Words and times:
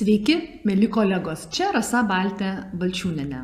Sveiki, 0.00 0.34
mėly 0.64 0.86
kolegos, 0.88 1.42
čia 1.52 1.74
Rasa 1.74 2.00
Baltė 2.08 2.48
Balčiūnenė. 2.80 3.40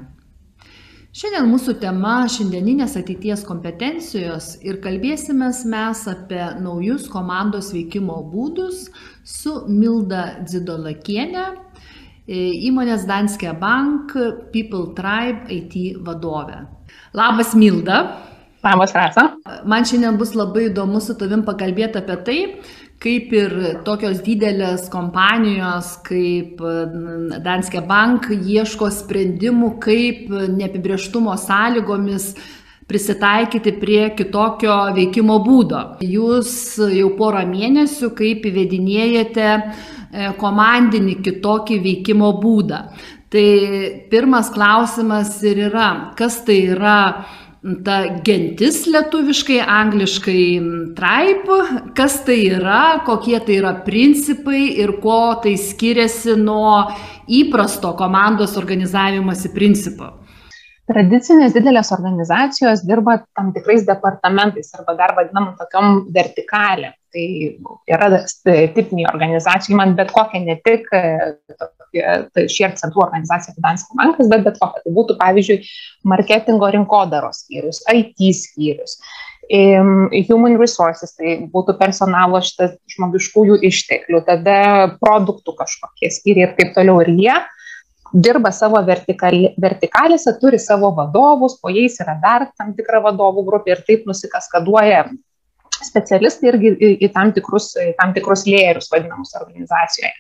Šiandien 1.13 1.51
mūsų 1.51 1.75
tema 1.83 2.15
šiandieninės 2.33 2.95
ateities 2.97 3.43
kompetencijos 3.45 4.47
ir 4.65 4.79
kalbėsime 4.81 5.51
mes 5.69 6.01
apie 6.09 6.41
naujus 6.65 7.11
komandos 7.13 7.69
veikimo 7.77 8.17
būdus 8.33 8.87
su 9.21 9.53
Milda 9.69 10.23
Dzidolakienė, 10.47 11.45
įmonės 12.71 13.05
Danske 13.05 13.53
Bank 13.61 14.17
People 14.55 14.95
Tribe 14.97 15.53
IT 15.53 16.01
vadovė. 16.09 16.63
Labas 17.13 17.53
Milda. 17.53 18.01
Labas 18.65 18.97
Rasa. 18.97 19.29
Man 19.69 19.85
šiandien 19.85 20.17
bus 20.17 20.33
labai 20.33 20.71
įdomu 20.71 21.05
su 21.05 21.15
tavim 21.21 21.45
pakalbėti 21.45 22.01
apie 22.01 22.17
tai, 22.25 22.41
kaip 23.03 23.33
ir 23.37 23.55
tokios 23.87 24.21
didelės 24.25 24.87
kompanijos 24.93 25.97
kaip 26.07 26.61
Danske 27.45 27.83
Bank 27.87 28.31
ieško 28.33 28.89
sprendimų, 28.95 29.75
kaip 29.83 30.31
neapibrieštumo 30.31 31.37
sąlygomis 31.41 32.33
prisitaikyti 32.87 33.75
prie 33.81 34.03
kitokio 34.17 34.77
veikimo 34.97 35.41
būdo. 35.43 35.83
Jūs 36.07 36.53
jau 36.95 37.11
porą 37.19 37.43
mėnesių 37.51 38.13
kaip 38.17 38.47
įvedinėjate 38.47 39.49
komandinį 40.41 41.19
kitokį 41.27 41.81
veikimo 41.83 42.31
būdą. 42.41 42.85
Tai 43.27 43.49
pirmas 44.11 44.53
klausimas 44.55 45.35
ir 45.45 45.67
yra, 45.67 45.89
kas 46.17 46.39
tai 46.47 46.61
yra 46.77 47.27
ta 47.85 47.97
gentis 48.25 48.85
lietuviškai, 48.87 49.59
angliškai 49.61 50.43
tribe, 50.99 51.59
kas 51.99 52.21
tai 52.27 52.39
yra, 52.55 53.03
kokie 53.07 53.39
tai 53.43 53.59
yra 53.59 53.73
principai 53.87 54.69
ir 54.83 54.97
ko 55.03 55.37
tai 55.43 55.57
skiriasi 55.59 56.37
nuo 56.39 56.85
įprasto 57.27 57.95
komandos 57.99 58.55
organizavimosi 58.61 59.51
principo. 59.55 60.13
Tradicinės 60.87 61.51
didelės 61.51 61.91
organizacijos 61.97 62.85
dirba 62.87 63.17
tam 63.35 63.51
tikrais 63.55 63.83
departamentais 63.89 64.71
arba 64.79 64.95
dar 64.99 65.17
vadinamam 65.17 65.57
tokiam 65.59 66.05
vertikalė. 66.15 66.93
Tai 67.17 67.27
yra 67.91 68.21
tipiniai 68.45 69.09
organizacijai, 69.11 69.77
man 69.79 69.95
bet 69.99 70.13
kokia 70.15 70.43
ne 70.45 70.59
tik 70.63 70.87
tai 70.93 72.45
shared 72.53 72.77
centrų 72.77 73.03
organizacija 73.07 73.55
Danske 73.65 73.97
bankas, 73.99 74.29
bet 74.31 74.45
bet 74.45 74.59
kokia. 74.61 74.83
Tai 74.85 74.93
būtų, 74.99 75.17
pavyzdžiui, 75.23 75.57
marketingo 76.13 76.69
rinkodaros 76.75 77.41
skyrius, 77.47 77.81
IT 77.91 78.21
skyrius, 78.37 78.99
human 80.29 80.59
resources, 80.61 81.17
tai 81.17 81.39
būtų 81.51 81.79
personalo 81.81 82.43
šitas 82.45 82.77
žmogiškųjų 82.95 83.59
išteklių, 83.71 84.23
tada 84.29 84.59
produktų 85.01 85.57
kažkokie 85.65 86.13
skyriai 86.15 86.51
ir 86.51 86.57
taip 86.59 86.75
toliau. 86.77 87.01
Ir 87.07 87.15
jie 87.17 87.37
dirba 88.13 88.53
savo 88.55 88.81
vertikali, 88.87 89.53
vertikalėse, 89.61 90.37
turi 90.41 90.59
savo 90.63 90.93
vadovus, 90.97 91.59
po 91.61 91.73
jais 91.75 91.99
yra 92.03 92.17
dar 92.23 92.49
tam 92.57 92.75
tikra 92.77 93.03
vadovų 93.05 93.45
grupė 93.47 93.75
ir 93.75 93.85
taip 93.87 94.07
nusikaskaduoja 94.09 95.07
specialistai 95.85 96.51
irgi 96.53 96.73
į, 96.73 96.91
į 97.07 97.13
tam 97.15 97.33
tikrus, 97.37 97.73
į 97.81 97.93
tam 97.99 98.15
tikrus 98.17 98.47
lėjerius 98.49 98.89
vadinamus 98.93 99.35
organizacijoje. 99.39 100.15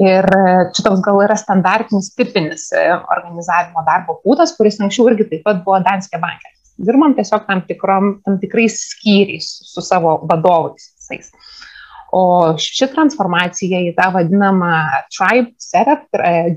Ir 0.00 0.24
čia 0.72 0.84
toks 0.86 1.02
gal 1.04 1.18
yra 1.20 1.36
standartinis, 1.36 2.14
tipinis 2.16 2.70
organizavimo 2.72 3.82
darbo 3.84 4.16
būdas, 4.24 4.54
kuris 4.56 4.80
anksčiau 4.80 5.10
irgi 5.10 5.26
taip 5.28 5.44
pat 5.44 5.60
buvo 5.66 5.80
Danske 5.84 6.20
bankė. 6.22 6.54
Dirbam 6.80 7.12
tiesiog 7.18 7.44
tam, 7.44 7.60
tikrom, 7.68 8.14
tam 8.24 8.38
tikrais 8.40 8.78
skyriais 8.94 9.50
su 9.68 9.84
savo 9.84 10.16
vadovais 10.30 10.94
visais. 10.96 11.28
O 12.16 12.22
ši 12.58 12.88
transformacija 12.90 13.80
į 13.86 13.92
tą 13.98 14.08
vadinamą 14.16 14.72
tribe 15.14 15.52
setup, 15.62 16.08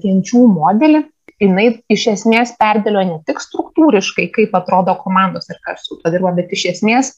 genčių 0.02 0.48
modelį, 0.50 1.04
jinai 1.44 1.66
iš 1.94 2.08
esmės 2.14 2.54
perdėlio 2.60 3.04
ne 3.10 3.20
tik 3.28 3.42
struktūriškai, 3.44 4.30
kaip 4.34 4.56
atrodo 4.58 4.96
komandos 5.02 5.50
ir 5.52 5.60
kas 5.66 5.86
su 5.88 6.00
to 6.02 6.12
dirba, 6.14 6.34
bet 6.38 6.54
iš 6.56 6.66
esmės 6.74 7.14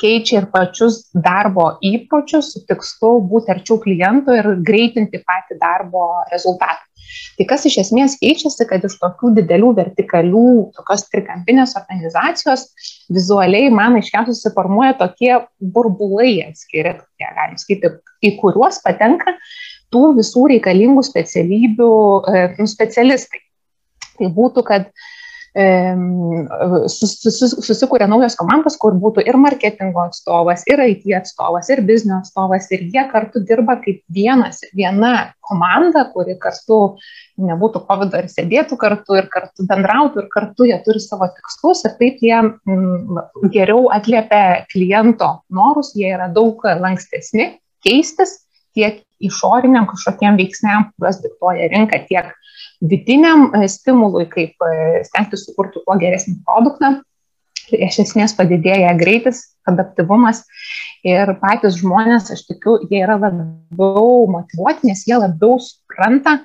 keičia 0.00 0.40
ir 0.40 0.50
pačius 0.52 1.02
darbo 1.14 1.70
įpročius 1.84 2.52
su 2.54 2.64
tikslu 2.68 3.16
būti 3.30 3.54
arčiau 3.54 3.80
kliento 3.82 4.36
ir 4.36 4.54
greitinti 4.66 5.22
patį 5.24 5.60
darbo 5.60 6.06
rezultatą. 6.32 6.89
Tai 7.38 7.46
kas 7.50 7.66
iš 7.68 7.78
esmės 7.84 8.16
keičiasi, 8.20 8.66
kad 8.68 8.84
iš 8.86 8.96
tokių 9.00 9.32
didelių 9.40 9.72
vertikalių, 9.78 10.46
tokios 10.76 11.06
trikampinės 11.10 11.76
organizacijos 11.80 12.66
vizualiai 13.12 13.70
man 13.74 13.98
aiškiausiai 13.98 14.36
susiformuoja 14.36 14.96
tokie 15.00 15.32
burbulai 15.60 16.32
atskiri, 16.46 16.96
tokie, 17.00 17.28
galim 17.38 17.60
sakyti, 17.60 17.92
į 18.26 18.34
kuriuos 18.42 18.80
patenka 18.84 19.36
tų 19.90 20.04
visų 20.20 20.46
reikalingų 20.54 21.02
specialybių 21.06 21.92
e, 22.30 22.44
specialistai. 22.70 23.42
Tai 24.20 24.28
būtų, 24.36 24.64
kad 24.68 24.90
susikūrė 26.86 28.06
naujos 28.06 28.36
komandos, 28.38 28.76
kur 28.78 28.94
būtų 28.94 29.24
ir 29.26 29.36
marketingo 29.40 30.04
atstovas, 30.04 30.62
ir 30.70 30.78
IT 30.84 31.08
atstovas, 31.18 31.70
ir 31.74 31.82
biznio 31.82 32.20
atstovas, 32.20 32.70
ir 32.70 32.80
jie 32.86 33.02
kartu 33.10 33.42
dirba 33.42 33.76
kaip 33.82 34.02
vienas, 34.06 34.60
viena 34.76 35.34
komanda, 35.42 36.04
kuri 36.12 36.38
kartu 36.38 36.96
nebūtų 37.42 37.82
COVID 37.88 38.14
ir 38.20 38.28
sėdėtų 38.30 38.78
kartu 38.78 39.18
ir 39.18 39.26
kartu 39.32 39.66
bendrautų 39.66 40.22
ir 40.22 40.28
kartu 40.30 40.68
jie 40.70 40.78
turi 40.84 41.02
savo 41.02 41.26
tikslus 41.34 41.82
ir 41.88 41.96
taip 41.98 42.22
jie 42.22 42.38
m, 42.38 43.18
geriau 43.50 43.88
atliepia 43.90 44.66
kliento 44.70 45.40
norus, 45.50 45.96
jie 45.98 46.14
yra 46.14 46.28
daug 46.30 46.62
lankstesni 46.62 47.56
keistis 47.82 48.44
tiek 48.76 49.02
išoriniam 49.20 49.88
kažkokiem 49.90 50.38
veiksniam, 50.38 50.92
kuriuos 50.94 51.18
diktuoja 51.24 51.68
rinka, 51.72 51.98
tiek 52.06 52.30
vidiniam 52.80 53.50
stimului, 53.66 54.26
kaip 54.28 54.66
stengtis 55.06 55.46
sukurti 55.46 55.82
kuo 55.84 55.96
geresnį 56.00 56.40
produktą. 56.46 57.00
Iš 57.70 58.00
esmės 58.02 58.32
padidėja 58.34 58.96
greitis, 58.98 59.44
adaptyvumas 59.68 60.42
ir 61.06 61.30
patys 61.38 61.76
žmonės, 61.78 62.32
aš 62.34 62.42
tikiu, 62.48 62.80
jie 62.90 63.04
yra 63.04 63.14
labiau 63.20 64.24
motivuoti, 64.32 64.88
nes 64.90 65.04
jie 65.06 65.14
labiau 65.20 65.60
supranta, 65.62 66.40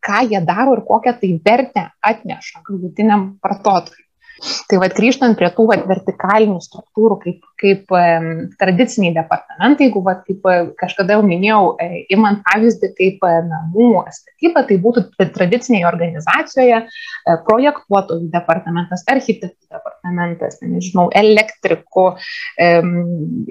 ką 0.00 0.22
jie 0.30 0.40
daro 0.46 0.78
ir 0.78 0.84
kokią 0.88 1.18
tai 1.20 1.34
vertę 1.44 1.84
atneša 2.00 2.62
galutiniam 2.64 3.34
vartotojui. 3.44 4.06
Tai 4.40 4.78
vad 4.80 4.94
grįžtant 4.96 5.36
prie 5.36 5.50
tų 5.52 5.66
vat, 5.68 5.82
vertikalinių 5.88 6.60
struktūrų, 6.64 7.16
kaip, 7.24 7.42
kaip 7.60 7.92
um, 7.96 8.28
tradiciniai 8.60 9.12
departamentai, 9.16 9.88
jeigu 9.88 10.02
vat, 10.06 10.22
kaip 10.28 10.48
kažkada 10.80 11.18
jau 11.18 11.24
minėjau, 11.26 11.60
e, 11.82 12.04
imant 12.16 12.40
pavyzdį 12.46 12.92
kaip 12.96 13.26
e, 13.28 13.32
namų 13.50 13.90
statyba, 14.16 14.64
tai 14.68 14.80
būtų 14.80 15.04
tradicinėje 15.36 15.88
organizacijoje 15.90 16.80
e, 16.80 17.36
projektuotojų 17.48 18.30
departamentas, 18.32 19.04
architektų 19.12 19.76
departamentas, 19.76 20.60
nežinau, 20.64 21.10
elektrikų 21.20 22.06
um, 22.14 22.92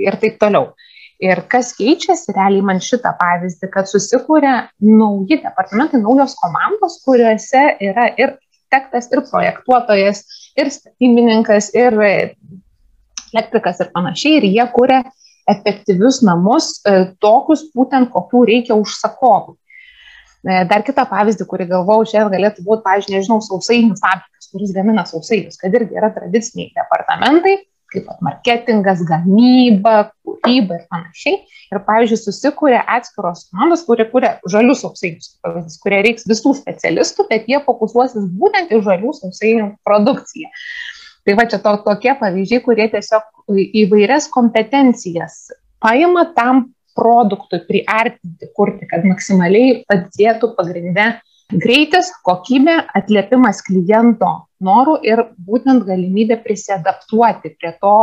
ir 0.02 0.20
taip 0.22 0.42
toliau. 0.42 0.72
Ir 1.20 1.42
kas 1.52 1.74
keičiasi, 1.76 2.32
realiai 2.32 2.64
man 2.64 2.78
šitą 2.80 3.12
pavyzdį, 3.20 3.68
kad 3.74 3.90
susikūrė 3.92 4.54
nauji 4.88 5.42
departamentai, 5.44 6.00
naujos 6.00 6.38
komandos, 6.40 7.02
kuriuose 7.04 7.66
yra 7.84 8.08
ir 8.16 8.38
architektas, 8.70 9.10
ir 9.12 9.24
projektuotojas, 9.32 10.24
ir 10.58 10.72
statybininkas, 10.74 11.72
ir 11.78 11.96
elektrikas 12.00 13.82
ir 13.84 13.92
panašiai. 13.94 14.40
Ir 14.40 14.50
jie 14.50 14.66
kuria 14.74 15.04
efektyvius 15.50 16.22
namus, 16.26 16.78
tokius 17.22 17.68
būtent, 17.76 18.12
kokių 18.14 18.46
reikia 18.50 18.78
užsakovų. 18.78 19.58
Dar 20.70 20.86
kitą 20.88 21.04
pavyzdį, 21.10 21.46
kurį 21.50 21.66
galvojau, 21.74 22.06
šiandien 22.14 22.38
galėtų 22.38 22.64
būti, 22.64 22.86
pavyzdžiui, 22.86 23.16
nežinau, 23.18 23.42
sausainių 23.44 23.98
fabrikas, 24.00 24.48
kuris 24.54 24.72
gamina 24.76 25.04
sausainius, 25.10 25.60
kad 25.60 25.74
irgi 25.76 25.98
yra 26.00 26.14
tradiciniai 26.16 26.70
departamentai, 26.78 27.58
kaip 27.94 28.10
marketingas, 28.26 29.02
gamyba, 29.08 30.12
kūryba 30.26 30.80
ir 30.80 30.86
panašiai. 30.92 31.40
Ir, 31.70 31.82
pavyzdžiui, 31.86 32.20
susikūrė 32.24 32.80
atskiros 32.98 33.46
komandos, 33.50 33.86
kurie 33.88 34.08
kūrė 34.10 34.36
žalius 34.50 34.84
sausainius, 34.86 35.36
kurie 35.84 36.02
reiks 36.06 36.28
visų 36.30 36.56
specialistų, 36.58 37.28
bet 37.30 37.50
jie 37.52 37.62
fokusuosis 37.66 38.26
būtent 38.42 38.74
į 38.74 38.82
žalių 38.88 39.14
sausainių 39.20 39.70
produkciją. 39.86 40.50
Tai 41.28 41.36
va 41.38 41.46
čia 41.52 41.60
to, 41.62 41.76
tokie 41.86 42.16
pavyzdžiai, 42.18 42.64
kurie 42.66 42.90
tiesiog 42.90 43.54
įvairias 43.84 44.30
kompetencijas 44.34 45.50
paima 45.84 46.26
tam 46.36 46.70
produktui 46.98 47.62
priartinti, 47.68 48.50
kurti, 48.58 48.88
kad 48.90 49.06
maksimaliai 49.08 49.84
padėtų 49.88 50.54
pagrindę 50.58 51.12
greitis, 51.54 52.12
kokybė, 52.26 52.76
atliepimas 52.98 53.62
kliento 53.66 54.34
norų 54.64 54.98
ir 55.08 55.24
būtent 55.48 55.86
galimybė 55.88 56.40
prisiadaptuoti 56.44 57.54
prie 57.56 57.76
to 57.82 57.96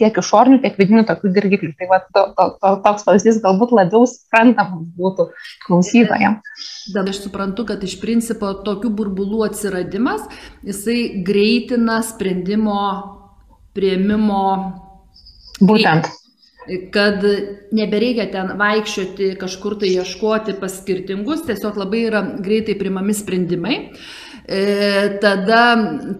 tiek 0.00 0.16
išorinių, 0.18 0.58
tiek 0.62 0.78
vidinių 0.78 1.04
tokių 1.08 1.30
dirgiklių. 1.36 1.72
Tai 1.78 1.88
va, 1.90 2.00
to, 2.04 2.24
to, 2.36 2.46
to, 2.62 2.72
toks 2.86 3.06
pavyzdys 3.06 3.40
galbūt 3.44 3.74
labiau 3.76 4.08
suprantamas 4.10 4.88
būtų 4.98 5.28
klausytojams. 5.66 6.64
Bet 6.94 7.12
aš 7.12 7.22
suprantu, 7.26 7.66
kad 7.68 7.84
iš 7.86 7.96
principo 8.02 8.50
tokių 8.66 8.90
burbulų 8.98 9.44
atsiradimas, 9.48 10.26
jisai 10.66 10.98
greitina 11.26 12.00
sprendimo 12.06 12.80
prieimimo. 13.76 14.44
Būtent. 15.62 16.10
kad 16.90 17.22
nebereikia 17.76 18.24
ten 18.32 18.54
vaikščioti, 18.58 19.34
kažkur 19.38 19.76
tai 19.78 19.92
ieškoti 20.00 20.56
pas 20.58 20.72
skirtingus, 20.80 21.44
tiesiog 21.46 21.76
labai 21.76 22.06
yra 22.08 22.22
greitai 22.42 22.74
primami 22.80 23.14
sprendimai. 23.14 23.76
E, 23.76 24.23
tada, 25.20 25.60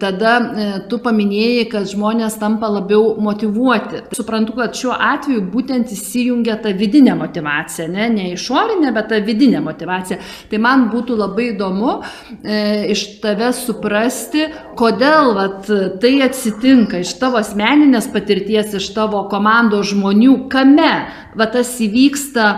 tada 0.01 0.31
e, 0.41 0.67
tu 0.89 0.97
paminėjai, 0.97 1.67
kad 1.69 1.85
žmonės 1.85 2.39
tampa 2.41 2.71
labiau 2.73 3.13
motivuoti. 3.21 4.01
Suprantu, 4.17 4.55
kad 4.57 4.73
šiuo 4.73 4.95
atveju 4.97 5.43
būtent 5.53 5.93
įsijungia 5.93 6.55
ta 6.63 6.73
vidinė 6.73 7.13
motivacija, 7.19 7.85
ne, 7.91 8.07
ne 8.09 8.31
išorinė, 8.33 8.89
bet 8.95 9.11
ta 9.11 9.21
vidinė 9.21 9.61
motivacija. 9.65 10.17
Tai 10.49 10.61
man 10.63 10.87
būtų 10.93 11.19
labai 11.19 11.51
įdomu 11.51 11.99
e, 11.99 12.89
iš 12.95 13.05
tave 13.21 13.51
suprasti, 13.53 14.47
kodėl 14.79 15.35
vat, 15.37 15.69
tai 16.01 16.15
atsitinka 16.25 17.03
iš 17.05 17.13
tavo 17.21 17.37
asmeninės 17.43 18.09
patirties, 18.13 18.73
iš 18.81 18.89
tavo 18.97 19.27
komandos 19.29 19.93
žmonių, 19.93 20.47
kame 20.49 20.93
va, 21.37 21.45
tas 21.45 21.77
įvyksta 21.77 22.49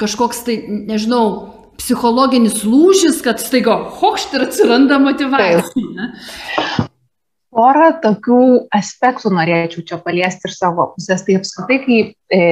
kažkoks 0.00 0.46
tai, 0.46 0.56
nežinau, 0.88 1.26
psichologinis 1.82 2.62
lūžis, 2.62 3.20
kad 3.24 3.42
staiga 3.42 3.74
hokšt 3.98 4.36
ir 4.36 4.46
atsiranda 4.46 5.00
motivacija. 5.02 6.08
Porą 7.52 7.88
tokių 8.00 8.42
aspektų 8.72 9.32
norėčiau 9.36 9.82
čia 9.88 9.98
paliesti 10.00 10.48
ir 10.48 10.54
savo 10.54 10.92
pusės. 10.94 11.24
Tai 11.26 11.36
apskritai, 11.40 11.78
kai 11.82 11.98
e, 12.32 12.46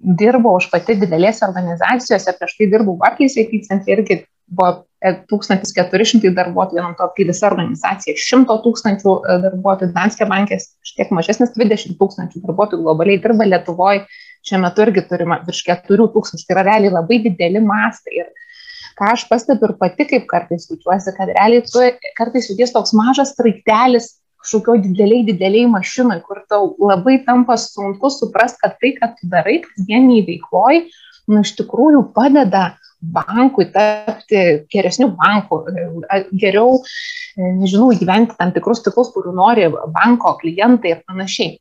dirbau 0.00 0.54
aš 0.56 0.70
pati 0.72 0.96
didelėse 1.02 1.44
organizacijose, 1.44 2.32
prieš 2.38 2.54
tai 2.56 2.70
dirbau 2.72 2.96
Barclays 3.00 3.36
IT 3.42 3.66
centre 3.66 3.98
irgi 3.98 4.22
buvo 4.46 4.86
1400 5.02 6.24
e, 6.24 6.32
darbuotojų, 6.38 6.78
vienam 6.78 6.94
to, 6.96 7.10
kai 7.18 7.26
visa 7.28 7.50
organizacija 7.50 8.16
100 8.22 8.56
tūkstančių 8.64 9.16
e, 9.18 9.36
darbuotojų, 9.44 9.92
Danske 9.98 10.30
bankės 10.30 10.70
šiek 10.86 11.02
tiek 11.02 11.12
mažesnis 11.18 11.52
20 11.58 11.98
tūkstančių 12.00 12.46
darbuotojų 12.46 12.86
globaliai 12.86 13.20
dirba 13.20 13.50
Lietuvoje, 13.50 14.06
šiuo 14.46 14.62
metu 14.62 14.86
irgi 14.86 15.04
turime 15.10 15.42
virš 15.44 15.66
4 15.68 16.10
tūkstančių, 16.16 16.48
tai 16.48 16.56
yra 16.56 16.68
realiai 16.70 16.96
labai 16.96 17.20
dideli 17.28 17.60
mastai. 17.60 18.22
Ir 18.22 18.45
ką 18.96 19.12
aš 19.14 19.26
pastebiu 19.30 19.70
ir 19.70 19.74
pati 19.80 20.06
kaip 20.08 20.28
kartais 20.30 20.68
jaučiuosi, 20.70 21.14
kad 21.16 21.32
realiai 21.32 21.64
tu 21.66 21.82
kartais 22.18 22.48
jauties 22.50 22.72
toks 22.74 22.94
mažas 22.96 23.34
straiktelis 23.34 24.14
kažkokioj 24.46 24.82
dideliai, 24.84 25.24
dideliai 25.26 25.66
mašinai, 25.70 26.20
kur 26.22 26.42
tau 26.48 26.74
labai 26.78 27.18
tampa 27.26 27.56
sunku 27.58 28.10
suprasti, 28.10 28.62
kad 28.62 28.76
tai, 28.80 28.92
kad 29.00 29.16
tu 29.18 29.28
darai 29.30 29.58
kasdieniai 29.64 30.22
veikloj, 30.26 30.84
nu 31.32 31.42
iš 31.42 31.56
tikrųjų 31.58 32.04
padeda 32.14 32.76
bankui 33.02 33.66
tapti 33.74 34.42
geresniu 34.72 35.10
banku, 35.18 35.60
geriau, 36.32 36.80
nežinau, 37.36 37.90
įgyventi 37.94 38.38
tam 38.38 38.54
tikrus 38.54 38.82
tiklus, 38.86 39.12
kurių 39.14 39.34
nori 39.36 39.66
banko 39.94 40.36
klientai 40.40 40.94
ir 40.94 41.02
panašiai. 41.06 41.58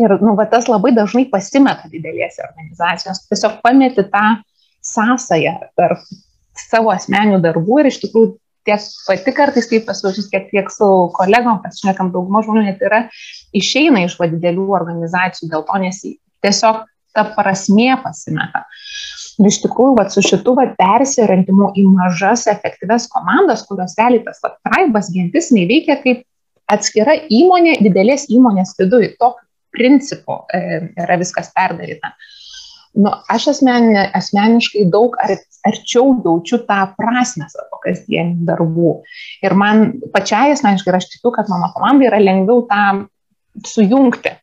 Ir 0.00 0.16
nu, 0.20 0.34
va, 0.38 0.46
tas 0.50 0.66
labai 0.66 0.90
dažnai 0.94 1.26
pasimeta 1.30 1.88
didelėse 1.90 2.42
organizacijose, 2.42 3.28
tiesiog 3.30 3.60
pameti 3.62 4.06
tą 4.10 4.24
sąsają 4.84 5.54
tarp 5.78 6.02
savo 6.58 6.92
asmeninių 6.94 7.40
darbų 7.44 7.82
ir 7.82 7.90
iš 7.90 8.00
tikrųjų 8.04 8.34
tiek 8.64 8.80
pati 9.06 9.34
kartais 9.36 9.68
taip 9.68 9.86
pasivažius, 9.88 10.30
kiek 10.32 10.48
tiek 10.52 10.70
su 10.72 10.88
kolegom 11.16 11.60
pasišnekam, 11.64 12.12
dauguma 12.14 12.42
žmonių 12.44 12.64
net 12.66 12.82
yra 12.84 13.04
išeina 13.56 14.04
iš 14.06 14.16
va 14.20 14.28
didelių 14.32 14.66
organizacijų 14.78 15.50
dėl 15.52 15.64
to, 15.68 15.80
nes 15.82 16.00
tiesiog 16.44 16.84
ta 17.14 17.26
prasmė 17.36 17.94
pasimeta. 18.02 18.64
Ir 19.38 19.50
iš 19.50 19.60
tikrųjų, 19.64 19.96
va, 19.98 20.06
su 20.10 20.22
šitu 20.22 20.54
va, 20.56 20.68
persiorientimu 20.78 21.72
į 21.78 21.84
mažas 21.90 22.46
efektyves 22.50 23.08
komandas, 23.10 23.64
kurios 23.68 23.96
realiai 23.98 24.22
tas 24.26 24.40
va, 24.42 24.54
traibas 24.66 25.10
gentis 25.14 25.50
neveikia 25.54 25.98
kaip 26.02 26.22
atskira 26.70 27.16
įmonė, 27.28 27.76
didelės 27.84 28.28
įmonės 28.32 28.76
viduje. 28.78 29.12
Tokiu 29.18 29.42
principu 29.74 30.44
e, 30.54 30.60
yra 31.02 31.18
viskas 31.18 31.50
perdaryta. 31.54 32.12
E, 32.14 32.43
nu, 32.98 33.10
aš 33.30 33.48
asmeninė, 33.54 34.06
asmeniškai 34.16 34.86
daug 34.92 35.16
ar, 35.22 35.34
arčiau 35.66 36.14
jaučiu 36.24 36.60
tą 36.68 36.80
prasme 36.98 37.48
savo 37.50 37.80
kasdienių 37.84 38.46
darbų. 38.48 38.94
Ir 39.44 39.56
man 39.58 39.84
pačiai 40.14 40.54
asmeniškai, 40.54 40.92
ir 40.92 41.00
aš 41.00 41.10
tikiu, 41.16 41.32
kad 41.34 41.50
mano 41.52 41.70
komandai 41.74 42.10
yra 42.10 42.22
lengviau 42.22 42.64
tą 42.70 42.84
sujungti 43.66 44.34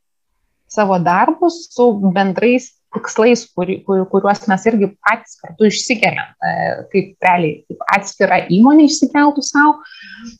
savo 0.71 0.99
darbus 1.03 1.65
su 1.73 1.91
bendrais 2.15 2.71
tikslais, 2.95 3.45
kur, 3.55 3.69
kur, 3.87 4.03
kuriuos 4.11 4.43
mes 4.51 4.67
irgi 4.67 4.91
patys 4.99 5.37
kartu 5.39 5.69
išsikeliam, 5.69 6.33
e, 6.43 6.53
kaip 6.91 7.27
realiai, 7.27 7.57
kaip 7.69 7.85
atskira 7.97 8.41
įmonė 8.51 8.87
išsikeltų 8.89 9.43
savo. 9.47 9.79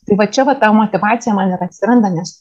Tai 0.08 0.18
va 0.20 0.28
čia 0.28 0.46
va 0.48 0.56
ta 0.60 0.72
motivacija 0.76 1.34
man 1.36 1.54
ir 1.54 1.64
atsiranda, 1.64 2.12
nes 2.12 2.34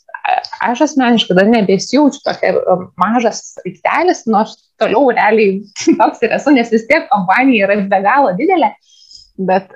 aš 0.62 0.84
asmeniškai 0.86 1.36
dar 1.38 1.50
nebesijaučiu 1.50 2.22
tokia 2.26 2.54
um, 2.60 2.86
mažas 3.00 3.42
sraigtelis, 3.56 4.26
nors 4.30 4.58
toliau 4.82 5.10
realiai 5.16 5.62
toks 6.02 6.22
ir 6.26 6.36
esu, 6.38 6.54
nes 6.56 6.72
vis 6.74 6.88
tiek 6.90 7.08
kompanija 7.12 7.68
yra 7.68 7.82
be 7.92 8.02
galo 8.06 8.36
didelė, 8.38 8.74
bet 9.50 9.74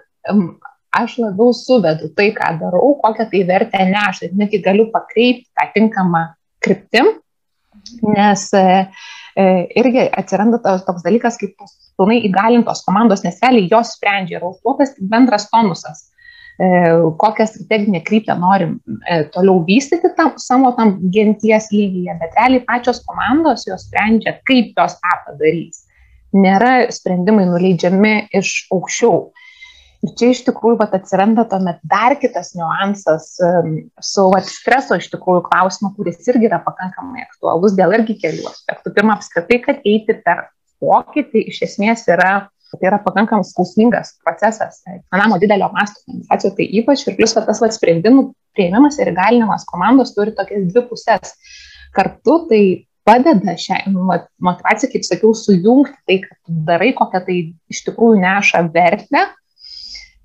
aš 0.95 1.17
labiau 1.19 1.53
suvedu 1.55 2.09
tai, 2.15 2.29
ką 2.35 2.55
darau, 2.61 2.95
kokią 3.01 3.27
tai 3.31 3.43
vertę 3.47 3.83
neša. 3.89 4.31
Netgi 4.39 4.61
galiu 4.63 4.87
pakreipti 4.93 5.49
tą 5.51 5.67
tinkamą 5.75 6.23
kryptim, 6.63 7.11
nes 8.15 8.47
e, 8.55 8.63
e, 8.63 9.24
irgi 9.35 10.05
atsiranda 10.15 10.61
toks 10.63 11.03
dalykas 11.03 11.35
kaip 11.41 11.57
pilnai 11.99 12.21
įgalintos 12.27 12.85
komandos, 12.87 13.23
nes 13.25 13.41
realiai 13.43 13.67
jos 13.71 13.95
sprendžia 13.97 14.39
ir 14.39 14.45
užduotas 14.47 14.93
bendras 15.11 15.49
tonusas 15.51 16.05
E, 16.55 16.67
kokią 17.19 17.45
strateginę 17.49 17.99
kryptį 18.07 18.35
norim 18.39 18.77
e, 19.11 19.25
toliau 19.33 19.59
vystyti 19.67 20.07
tam, 20.15 20.31
savo 20.39 20.69
tam 20.77 20.93
genties 21.11 21.67
lygyje, 21.73 22.13
bet 22.21 22.37
realiai 22.37 22.63
pačios 22.63 23.01
komandos 23.03 23.65
jos 23.67 23.83
sprendžia, 23.89 24.37
kaip 24.47 24.71
jos 24.79 24.95
tą 25.01 25.17
padarys. 25.25 25.81
Nėra 26.35 26.87
sprendimai 26.95 27.43
nuleidžiami 27.49 28.13
iš 28.39 28.53
aukščiau. 28.71 29.17
Ir 30.03 30.11
čia 30.19 30.31
iš 30.33 30.41
tikrųjų 30.47 30.79
vat, 30.81 30.95
atsiranda 30.97 31.45
tuomet 31.49 31.79
dar 31.87 32.17
kitas 32.19 32.51
niuansas 32.57 33.29
su 34.03 34.25
vat, 34.33 34.49
streso 34.49 34.97
iš 34.99 35.07
tikrųjų 35.13 35.45
klausimu, 35.47 35.93
kuris 35.95 36.19
irgi 36.27 36.49
yra 36.49 36.59
pakankamai 36.65 37.23
aktualus 37.23 37.77
dėl 37.77 37.95
irgi 37.99 38.17
kelių 38.25 38.49
aspektų. 38.51 38.93
Pirma, 38.97 39.15
apskritai, 39.19 39.61
kad 39.63 39.87
eiti 39.87 40.17
per 40.25 40.49
pokytį 40.83 41.47
iš 41.53 41.63
esmės 41.69 42.05
yra 42.11 42.45
Tai 42.75 42.89
yra 42.89 42.99
pakankamai 42.99 43.45
skausmingas 43.47 44.15
procesas. 44.23 44.81
Manamo 45.13 45.37
didelio 45.39 45.69
masto 45.73 46.01
organizacijos 46.01 46.55
tai 46.57 46.65
ypač 46.79 47.05
ir 47.05 47.15
plus 47.19 47.35
tas 47.35 47.61
va, 47.61 47.69
sprendimų 47.71 48.25
prieimimas 48.57 48.97
ir 48.99 49.11
įgalinimas 49.13 49.67
komandos 49.69 50.15
turi 50.15 50.33
tokias 50.35 50.65
dvi 50.71 50.83
pusės. 50.89 51.35
Kartu 51.95 52.39
tai 52.49 52.61
padeda 53.07 53.55
šią 53.61 53.79
motivaciją, 53.93 54.91
kaip 54.91 55.07
sakiau, 55.07 55.33
sujungti 55.37 55.95
tai, 56.09 56.19
kad 56.25 56.55
darai, 56.67 56.91
kokią 56.97 57.21
tai 57.27 57.37
iš 57.71 57.83
tikrųjų 57.87 58.19
neša 58.23 58.65
vertę, 58.73 59.27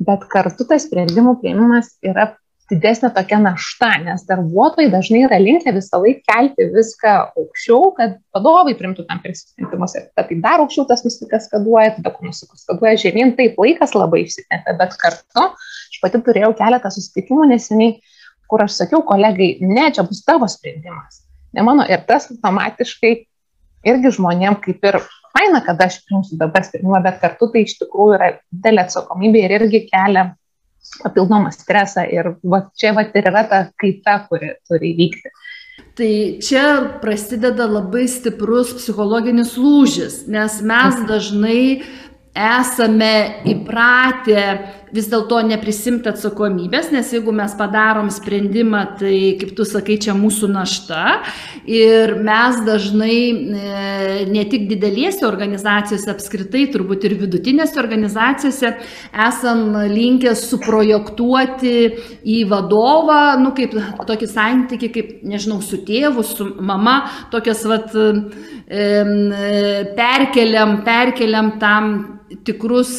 bet 0.01 0.25
kartu 0.33 0.67
tas 0.69 0.87
sprendimų 0.87 1.37
prieimimas 1.43 1.95
yra 2.05 2.31
didesnė 2.71 3.11
tokia 3.15 3.41
našta, 3.43 3.91
nes 4.05 4.23
darbuotojai 4.29 4.91
dažnai 4.93 5.25
yra 5.27 5.41
linkę 5.43 5.73
visą 5.75 5.99
laiką 6.03 6.23
kelti 6.29 6.69
viską 6.75 7.15
aukščiau, 7.39 7.91
kad 7.97 8.17
vadovai 8.37 8.77
primtų 8.79 9.07
tam 9.09 9.23
prisprendimus 9.25 9.97
ir 9.99 10.07
tai 10.15 10.39
dar 10.45 10.63
aukščiau 10.63 10.87
tas 10.89 11.03
nusikaskaduoja, 11.07 11.97
tada 11.99 12.15
nusikaskaduoja 12.23 13.01
žemyn, 13.03 13.35
taip 13.39 13.59
laikas 13.61 13.97
labai 13.99 14.23
išsitempia, 14.27 14.77
bet 14.79 14.95
kartu 15.03 15.47
aš 15.49 15.99
pati 16.05 16.23
turėjau 16.29 16.53
keletą 16.59 16.93
susitikimų 16.95 17.49
neseniai, 17.51 17.97
kur 18.51 18.63
aš 18.65 18.79
sakiau 18.85 19.03
kolegai, 19.07 19.57
ne, 19.63 19.89
čia 19.95 20.07
bus 20.07 20.23
tavo 20.27 20.47
sprendimas, 20.51 21.25
ne 21.57 21.67
mano. 21.67 21.87
Ir 21.91 22.07
tas 22.07 22.31
automatiškai 22.31 23.15
irgi 23.91 24.15
žmonėm 24.15 24.61
kaip 24.63 24.87
ir 24.87 25.01
faina, 25.35 25.63
kad 25.65 25.81
aš 25.85 26.01
priimsiu 26.07 26.39
dabar 26.41 26.65
sprendimą, 26.67 27.01
bet 27.05 27.21
kartu 27.23 27.51
tai 27.53 27.65
iš 27.67 27.79
tikrųjų 27.81 28.19
yra 28.19 28.31
didelė 28.51 28.85
atsakomybė 28.87 29.47
ir 29.47 29.57
irgi 29.61 29.85
kelia 29.89 30.31
papildomą 31.05 31.53
stresą 31.55 32.05
ir 32.11 32.35
va, 32.43 32.65
čia 32.79 32.95
va, 32.97 33.07
ir 33.07 33.31
yra 33.31 33.45
ta 33.49 33.65
kaita, 33.81 34.21
kuri 34.29 34.55
turi 34.69 34.95
įvykti. 34.95 35.33
Tai 36.01 36.13
čia 36.45 36.65
prasideda 37.03 37.67
labai 37.69 38.07
stiprus 38.09 38.73
psichologinis 38.79 39.57
lūžis, 39.61 40.23
nes 40.31 40.61
mes 40.65 41.01
dažnai 41.09 41.63
esame 42.37 43.43
įpratę 43.51 44.43
vis 44.95 45.07
dėlto 45.11 45.39
neprisimti 45.47 46.11
atsakomybės, 46.11 46.89
nes 46.91 47.13
jeigu 47.15 47.31
mes 47.35 47.53
padarom 47.59 48.09
sprendimą, 48.11 48.81
tai, 48.99 49.15
kaip 49.39 49.53
tu 49.59 49.67
sakai, 49.67 49.97
čia 50.03 50.17
mūsų 50.19 50.49
našta. 50.51 51.21
Ir 51.71 52.17
mes 52.27 52.59
dažnai 52.67 53.19
e, 53.31 54.25
ne 54.31 54.45
tik 54.51 54.67
didelėse 54.71 55.23
organizacijose, 55.29 56.11
apskritai 56.11 56.65
turbūt 56.75 57.07
ir 57.07 57.17
vidutinėse 57.21 57.79
organizacijose 57.83 58.73
esam 59.29 59.79
linkę 59.91 60.35
suprojektuoti 60.39 61.75
į 62.27 62.39
vadovą, 62.51 63.39
nu, 63.43 63.55
kaip 63.55 63.79
tokį 64.11 64.31
santyki, 64.31 64.91
kaip, 64.95 65.13
nežinau, 65.27 65.61
su 65.63 65.83
tėvu, 65.87 66.27
su 66.27 66.51
mama, 66.59 67.05
tokias, 67.31 67.63
vat, 67.71 67.95
perkeliam, 69.99 70.81
perkeliam 70.87 71.55
tam 71.63 72.20
tikrus 72.47 72.93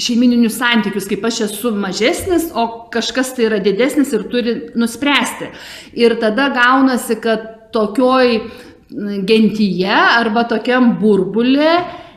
šeimininius 0.00 0.56
santykius, 0.60 1.08
kaip 1.10 1.24
aš 1.28 1.42
esu 1.48 1.72
mažesnis, 1.76 2.48
o 2.54 2.88
kažkas 2.92 3.34
tai 3.36 3.48
yra 3.50 3.60
didesnis 3.62 4.12
ir 4.16 4.26
turi 4.32 4.56
nuspręsti. 4.78 5.50
Ir 5.98 6.16
tada 6.22 6.48
gaunasi, 6.54 7.18
kad 7.20 7.72
tokioj 7.76 8.40
gentyje 9.26 9.92
arba 9.92 10.46
tokiam 10.48 10.94
burbulė 11.00 11.72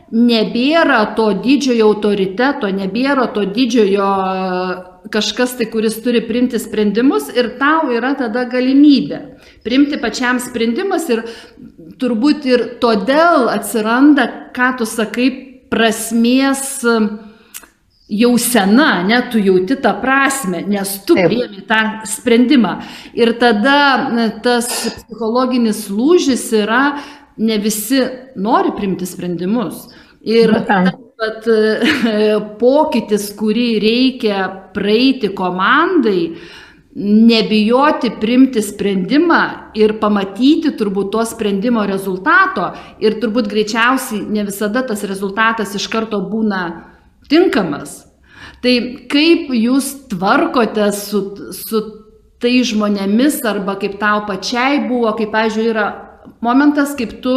nebėra 0.09 1.01
to 1.17 1.31
didžiojo 1.43 1.89
autoriteto, 1.91 2.69
nebėra 2.73 3.27
to 3.33 3.43
didžiojo 3.45 4.13
kažkas 5.13 5.55
tai, 5.57 5.69
kuris 5.71 5.99
turi 6.03 6.21
priimti 6.25 6.59
sprendimus 6.61 7.29
ir 7.33 7.53
tau 7.61 7.89
yra 7.93 8.15
tada 8.17 8.43
galimybė 8.49 9.21
priimti 9.63 9.99
pačiam 10.01 10.39
sprendimus 10.41 11.07
ir 11.13 11.23
turbūt 11.99 12.47
ir 12.47 12.65
todėl 12.81 13.49
atsiranda, 13.51 14.51
ką 14.55 14.71
tu 14.79 14.87
sakai, 14.87 15.29
prasmės 15.69 16.81
jau 18.09 18.31
sena, 18.41 19.03
ne, 19.05 19.19
tu 19.31 19.39
jauti 19.41 19.77
tą 19.81 19.93
prasme, 20.01 20.63
nes 20.65 20.95
tu 21.05 21.15
priemi 21.17 21.61
tą 21.69 21.81
sprendimą. 22.09 22.79
Ir 23.13 23.35
tada 23.41 24.09
tas 24.43 24.69
psichologinis 24.97 25.85
lūžis 25.93 26.47
yra, 26.57 26.83
ne 27.39 27.57
visi 27.61 28.01
nori 28.35 28.73
priimti 28.75 29.07
sprendimus. 29.07 29.87
Ir 30.25 30.51
bet 31.19 31.45
pokytis, 32.63 33.29
kurį 33.37 33.69
reikia 33.83 34.47
praeiti 34.73 35.29
komandai, 35.35 36.33
nebijoti 36.95 38.11
priimti 38.19 38.61
sprendimą 38.65 39.41
ir 39.77 39.99
pamatyti 40.01 40.73
turbūt 40.77 41.11
to 41.13 41.23
sprendimo 41.29 41.85
rezultato 41.85 42.71
ir 42.99 43.19
turbūt 43.21 43.49
greičiausiai 43.51 44.25
ne 44.25 44.43
visada 44.47 44.81
tas 44.87 45.05
rezultatas 45.05 45.75
iš 45.77 45.85
karto 45.91 46.21
būna 46.31 46.63
tinkamas. 47.29 48.05
Tai 48.63 48.73
kaip 49.11 49.53
jūs 49.53 50.09
tvarkote 50.11 50.89
su, 50.97 51.21
su 51.53 51.83
tai 52.41 52.59
žmonėmis 52.65 53.39
arba 53.47 53.77
kaip 53.79 53.99
tau 54.01 54.25
pačiai 54.27 54.81
buvo, 54.87 55.13
kaip, 55.15 55.31
pavyzdžiui, 55.31 55.69
yra 55.69 55.87
momentas, 56.45 56.93
kaip 56.97 57.17
tu 57.23 57.33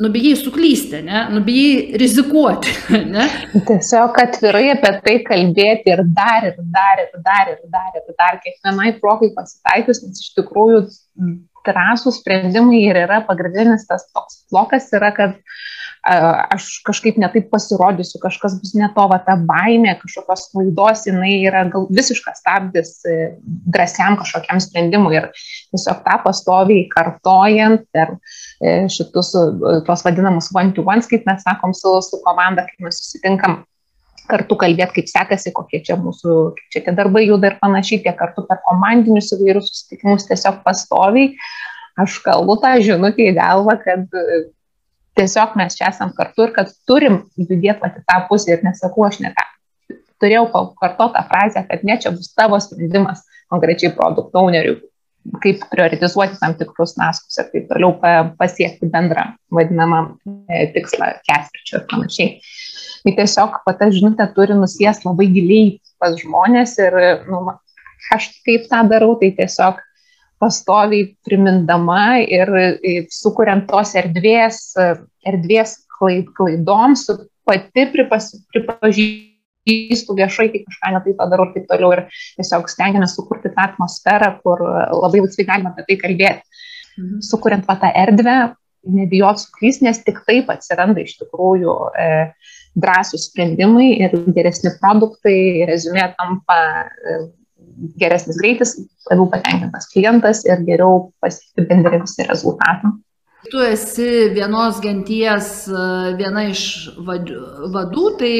nubijai 0.00 0.34
suklysti, 0.38 1.02
ne? 1.06 1.24
nubijai 1.34 1.98
rizikuoti. 2.02 2.74
Ne? 3.14 3.26
Tiesiog 3.68 4.16
atvirai 4.22 4.66
apie 4.72 4.92
tai 5.04 5.16
kalbėti 5.26 5.92
ir 5.92 6.02
dar, 6.16 6.46
ir 6.48 6.56
dar, 6.74 7.02
ir 7.02 7.10
dar, 7.26 7.50
ir 7.52 7.60
dar, 7.70 7.90
ir 8.00 8.16
dar, 8.18 8.38
kiekvienai 8.42 8.94
progai 9.02 9.30
pasitaikius, 9.36 10.02
nes 10.06 10.22
iš 10.22 10.32
tikrųjų 10.38 10.80
drąsų 11.64 12.12
sprendimai 12.18 12.82
ir 12.88 12.98
yra 13.04 13.20
pagrindinis 13.28 13.86
tas 13.88 14.08
toks 14.10 14.42
blokas, 14.52 14.90
yra, 14.96 15.12
kad 15.16 15.36
uh, 15.36 15.62
aš 16.04 16.66
kažkaip 16.84 17.16
netaip 17.20 17.46
pasirodysiu, 17.52 18.18
kažkas 18.20 18.58
bus 18.60 18.74
ne 18.76 18.90
to, 18.92 19.06
va 19.08 19.18
ta 19.24 19.38
baimė, 19.40 19.94
kažkokios 20.02 20.50
klaidos, 20.52 21.04
jinai 21.08 21.32
yra 21.48 21.64
gal 21.72 21.86
visiškas 21.88 22.42
stabdis 22.42 22.90
e, 23.08 23.34
drąsiam 23.72 24.18
kažkokiam 24.20 24.60
sprendimui 24.60 25.16
ir 25.16 25.30
tiesiog 25.72 26.02
tą 26.04 26.18
pastoviai 26.26 26.84
kartojant 26.92 27.86
per 27.94 28.16
e, 28.60 28.84
šitus 28.92 29.32
tuos 29.86 30.04
vadinamus 30.04 30.50
one-to-ones, 30.52 31.08
kaip 31.08 31.24
mes 31.28 31.44
sakom 31.46 31.72
su, 31.76 31.96
su 32.04 32.20
komanda, 32.26 32.66
kaip 32.68 32.84
mes 32.84 33.00
susitinkam 33.00 33.62
kartu 34.28 34.56
kalbėti, 34.60 35.00
kaip 35.00 35.08
sekasi, 35.08 35.52
kokie 35.56 35.80
čia 35.84 35.96
mūsų, 36.00 36.36
kaip 36.56 36.72
čia 36.72 36.84
tie 36.84 36.94
darbai 36.96 37.26
juda 37.26 37.52
ir 37.52 37.58
panašiai, 37.60 38.02
tiek 38.04 38.16
kartu 38.18 38.44
per 38.48 38.60
komandinius 38.68 39.32
įvairius 39.36 39.70
susitikimus 39.72 40.28
tiesiog 40.28 40.60
pastoviai. 40.64 41.32
Aš 42.00 42.18
kalbu 42.24 42.56
tą 42.62 42.72
žinutę 42.82 43.28
į 43.28 43.36
galvą, 43.36 43.76
kad 43.84 44.08
tiesiog 45.18 45.58
mes 45.58 45.76
čia 45.78 45.90
esam 45.90 46.12
kartu 46.16 46.48
ir 46.48 46.54
kad 46.56 46.72
turim 46.88 47.20
judėti 47.38 47.80
pati 47.82 48.02
tą 48.08 48.18
pusę 48.28 48.54
ir 48.54 48.64
nesakau 48.66 49.06
aš 49.08 49.20
ne 49.24 49.34
tą. 49.36 49.46
Turėjau 50.22 50.48
pakartoti 50.52 51.16
tą 51.18 51.22
frazę, 51.28 51.62
kad 51.68 51.86
ne 51.86 51.98
čia 52.00 52.12
bus 52.14 52.32
tavo 52.34 52.58
sprendimas 52.62 53.24
konkrečiai 53.52 53.92
produkto 53.94 54.44
owneriui, 54.44 54.78
kaip 55.42 55.64
prioritizuoti 55.72 56.38
tam 56.40 56.54
tikrus 56.58 56.96
naskus 57.00 57.38
ir 57.40 57.48
taip 57.52 57.66
toliau 57.70 57.94
pasiekti 58.38 58.88
bendrą 58.92 59.30
vadinamą 59.54 60.00
e, 60.48 60.66
tikslą 60.74 61.14
ketvirčio 61.28 61.80
ir 61.80 61.86
panašiai. 61.90 62.30
Tai 63.04 63.14
tiesiog 63.18 63.58
pata 63.66 63.90
žinutė 63.92 64.28
turi 64.36 64.56
nusės 64.56 65.02
labai 65.04 65.28
giliai 65.32 65.74
pas 66.00 66.16
žmonės 66.20 66.78
ir 66.80 66.96
nu, 67.28 67.42
aš 68.14 68.30
kaip 68.46 68.68
tą 68.70 68.84
darau, 68.90 69.14
tai 69.20 69.32
tiesiog 69.36 69.80
pastoviai 70.44 71.14
primindama 71.24 72.20
ir 72.20 72.50
sukuriant 73.12 73.64
tos 73.70 73.94
erdvės, 73.96 74.74
erdvės 75.24 75.78
klaidoms, 75.96 77.06
pati 77.48 77.86
pripažįstu 77.92 80.16
viešai, 80.18 80.50
kai 80.52 80.64
kažką 80.66 80.92
netai 80.96 81.14
padarau 81.18 81.48
ir 81.48 81.54
taip 81.56 81.70
toliau. 81.70 81.94
Ir 81.96 82.04
tiesiog 82.40 82.68
stengiamės 82.72 83.16
sukurti 83.16 83.52
tą 83.54 83.70
atmosferą, 83.70 84.34
kur 84.44 84.64
labai 84.64 85.24
laisvai 85.24 85.48
galima 85.48 85.72
apie 85.72 85.86
tai 85.88 86.00
kalbėti. 86.02 86.60
Mhm. 86.98 87.24
Sukuriant 87.26 87.66
tą 87.66 87.90
erdvę, 88.04 88.36
nebijot 88.84 89.40
suklys, 89.40 89.80
nes 89.84 90.02
tik 90.04 90.20
taip 90.28 90.50
atsiranda 90.52 91.04
iš 91.04 91.16
tikrųjų 91.22 91.74
e, 91.96 92.08
drąsūs 92.80 93.28
sprendimai 93.30 93.94
ir 94.04 94.16
geresni 94.36 94.72
produktai, 94.80 95.64
rezumė 95.68 96.10
tampa 96.18 96.58
e, 96.84 97.16
geresnis 98.00 98.38
greitis, 98.40 98.76
labiau 99.10 99.28
patenkintas 99.32 99.88
klientas 99.92 100.44
ir 100.48 100.62
geriau 100.66 101.10
pasiekti 101.24 101.66
bendri 101.70 102.00
visi 102.02 102.26
rezultatai. 102.28 102.92
Tu 103.50 103.60
esi 103.60 104.10
vienos 104.32 104.78
genties 104.80 105.48
viena 106.18 106.46
iš 106.48 106.62
vadų, 107.04 108.04
tai 108.20 108.32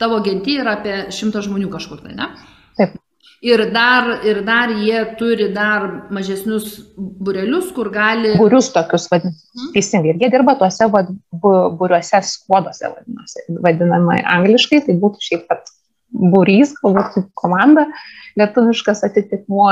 tavo 0.00 0.18
gentyje 0.24 0.64
yra 0.64 0.78
apie 0.80 0.96
šimtą 1.14 1.44
žmonių 1.46 1.70
kažkur 1.70 2.02
tai, 2.02 2.16
ne? 2.18 2.32
Taip. 2.78 2.96
Ir 3.38 3.68
dar, 3.70 4.08
ir 4.26 4.40
dar 4.42 4.72
jie 4.74 5.04
turi 5.18 5.46
dar 5.54 5.84
mažesnius 6.10 6.72
burelius, 6.96 7.68
kur 7.74 7.92
gali. 7.94 8.32
Būrius 8.38 8.72
tokius 8.74 9.06
vadinasi. 9.12 9.44
Hmm. 9.54 9.68
Teisingai. 9.76 10.14
Ir 10.16 10.24
jie 10.24 10.30
dirba 10.32 10.56
tuose 10.58 10.88
būriuose 10.90 12.22
skuodose, 12.26 12.90
vadinamai 13.62 14.18
angliškai, 14.26 14.82
tai 14.88 14.98
būtų 14.98 15.22
šiaip 15.22 15.46
pat 15.52 15.70
būrys, 16.10 16.74
galbūt 16.82 17.30
komanda, 17.38 17.86
lietuviškas 18.38 19.04
atitikmuo. 19.08 19.70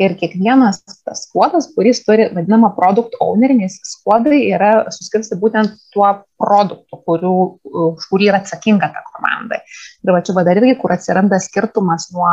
Ir 0.00 0.16
kiekvienas 0.20 0.82
tas 0.86 1.26
skuodas, 1.28 1.70
kuris 1.76 2.02
turi 2.06 2.28
vadinamą 2.34 2.72
produkt 2.78 3.18
ownerį, 3.22 3.60
nes 3.64 3.78
skuodai 3.94 4.40
yra 4.54 4.72
suskirsti 4.94 5.38
būtent 5.40 5.76
tuo 5.94 6.10
produktu, 6.40 6.98
kurių, 7.06 7.34
už 7.84 8.06
kurį 8.10 8.30
yra 8.30 8.40
atsakinga 8.42 8.90
ta 8.92 9.02
komanda. 9.12 9.60
Ir 10.04 10.12
va 10.14 10.20
čia 10.24 10.34
va 10.36 10.44
dar 10.46 10.58
irgi, 10.60 10.74
kur 10.80 10.92
atsiranda 10.94 11.38
skirtumas 11.42 12.08
nuo, 12.14 12.30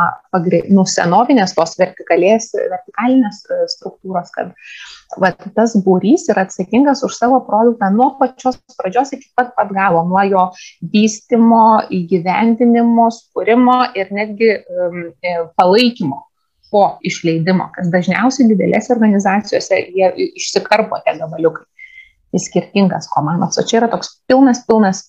nuo 0.72 0.84
senovinės 0.88 1.54
tos 1.56 1.76
vertikalinės 1.80 2.50
e, 2.52 3.60
struktūros, 3.76 4.32
kad 4.34 4.52
vat, 5.22 5.46
tas 5.56 5.76
būrys 5.86 6.26
yra 6.32 6.46
atsakingas 6.46 7.04
už 7.06 7.16
savo 7.16 7.40
produktą 7.46 7.90
nuo 7.94 8.12
pačios 8.18 8.58
pradžios 8.78 9.14
iki 9.16 9.30
pat 9.38 9.52
pat 9.56 9.72
galo, 9.74 10.04
nuo 10.08 10.22
jo 10.28 10.46
vystimo, 10.92 11.82
įgyvendinimo, 11.92 13.08
skūrimo 13.14 13.78
ir 13.98 14.12
netgi 14.14 14.52
um, 14.58 15.02
palaikymo 15.72 16.26
po 16.72 16.98
išleidimo, 17.04 17.68
kas 17.74 17.90
dažniausiai 17.92 18.48
didelėse 18.48 18.92
organizacijose 18.94 19.76
jie 19.92 20.08
išsikarpo 20.40 21.00
tie 21.04 21.18
gabaliukai 21.18 21.66
į 22.32 22.40
skirtingas 22.40 23.10
komandas. 23.12 23.58
O 23.60 23.64
čia 23.68 23.82
yra 23.82 23.90
toks 23.92 24.14
pilnas, 24.28 24.62
pilnas 24.64 25.02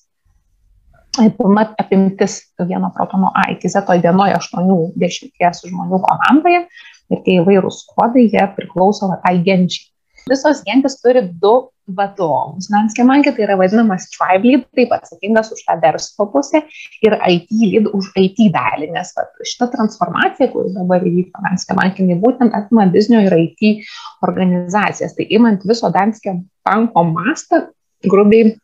pilna 1.38 1.64
apimtis 1.80 2.42
vieno 2.60 2.92
protono 2.96 3.32
A 3.36 3.52
iki 3.52 3.70
Z 3.70 3.86
vienoje 3.88 4.36
80 4.36 5.70
žmonių 5.70 6.02
komandoje 6.04 6.66
ir 7.14 7.24
tie 7.24 7.40
įvairūs 7.40 7.86
kodai, 7.94 8.28
jie 8.28 8.44
priklauso 8.58 9.12
tai 9.24 9.38
genčiai. 9.46 9.88
Visos 10.28 10.64
gentis 10.68 11.00
turi 11.00 11.22
du 11.28 11.70
vadovus. 11.88 12.70
Danske 12.72 13.04
Mankė 13.08 13.34
tai 13.36 13.44
yra 13.48 13.58
vadinamas 13.60 14.08
tribe 14.14 14.48
lead, 14.48 14.66
taip 14.78 14.94
atsakingas 14.96 15.52
už 15.56 15.64
tą 15.68 15.76
verslo 15.82 16.28
pusę 16.32 16.64
ir 17.04 17.18
IT 17.18 17.52
lead 17.60 17.90
už 17.92 18.12
IT 18.20 18.40
dalį, 18.56 18.90
nes 18.96 19.12
va, 19.18 19.26
šita 19.44 19.68
transformacija, 19.74 20.50
kuri 20.54 20.74
dabar 20.78 21.04
įvyko 21.04 21.44
Danske 21.44 21.78
Mankė, 21.78 22.08
būtent 22.24 22.56
apima 22.56 22.88
biznio 22.94 23.22
ir 23.26 23.36
IT 23.36 23.86
organizacijas. 24.24 25.16
Tai 25.18 25.28
imant 25.30 25.68
viso 25.68 25.92
Danske 25.94 26.38
banko 26.64 27.04
mastą, 27.12 27.66
grubiai 28.08 28.56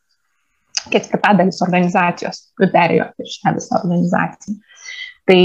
ketvirtadalis 0.90 1.60
organizacijos 1.66 2.46
perėjo 2.60 3.12
per 3.18 3.32
šią 3.36 3.56
visą 3.58 3.80
organizaciją. 3.82 4.60
Tai 5.30 5.42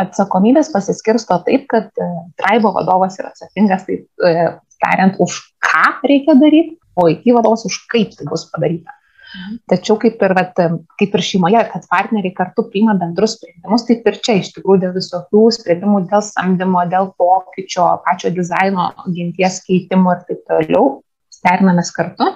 atsakomybės 0.00 0.70
pasiskirsto 0.72 1.36
taip, 1.44 1.66
kad 1.68 1.90
e, 2.00 2.06
Traibo 2.40 2.70
vadovas 2.72 3.18
yra 3.20 3.28
atsakingas, 3.28 3.84
taip 3.84 4.06
e, 4.24 4.46
tariant, 4.80 5.18
už 5.20 5.36
ką 5.60 5.82
reikia 6.08 6.38
daryti, 6.40 6.78
o 6.94 7.08
IT 7.10 7.28
vadovas 7.34 7.64
už 7.68 7.84
kaip 7.92 8.16
tai 8.16 8.26
bus 8.28 8.48
padaryta. 8.50 8.94
Mhm. 9.32 9.60
Tačiau 9.72 9.96
kaip 10.00 10.20
ir, 10.20 10.34
vat, 10.36 10.58
kaip 11.00 11.14
ir 11.16 11.24
šeimoje, 11.24 11.62
kad 11.72 11.86
partneriai 11.88 12.34
kartu 12.36 12.66
priima 12.68 12.94
bendrus 13.00 13.38
sprendimus, 13.38 13.86
taip 13.88 14.04
ir 14.10 14.18
čia 14.24 14.36
iš 14.40 14.52
tikrųjų 14.56 14.82
dėl 14.84 14.92
visokių 14.98 15.44
sprendimų, 15.56 16.02
dėl 16.10 16.24
samdymo, 16.26 16.84
dėl 16.92 17.08
pokyčio, 17.20 17.86
pačio 18.04 18.32
dizaino, 18.36 18.90
ginties 19.08 19.62
keitimo 19.64 20.12
ir 20.16 20.26
taip 20.28 20.44
toliau, 20.50 21.00
sternamės 21.32 21.94
kartu. 21.96 22.28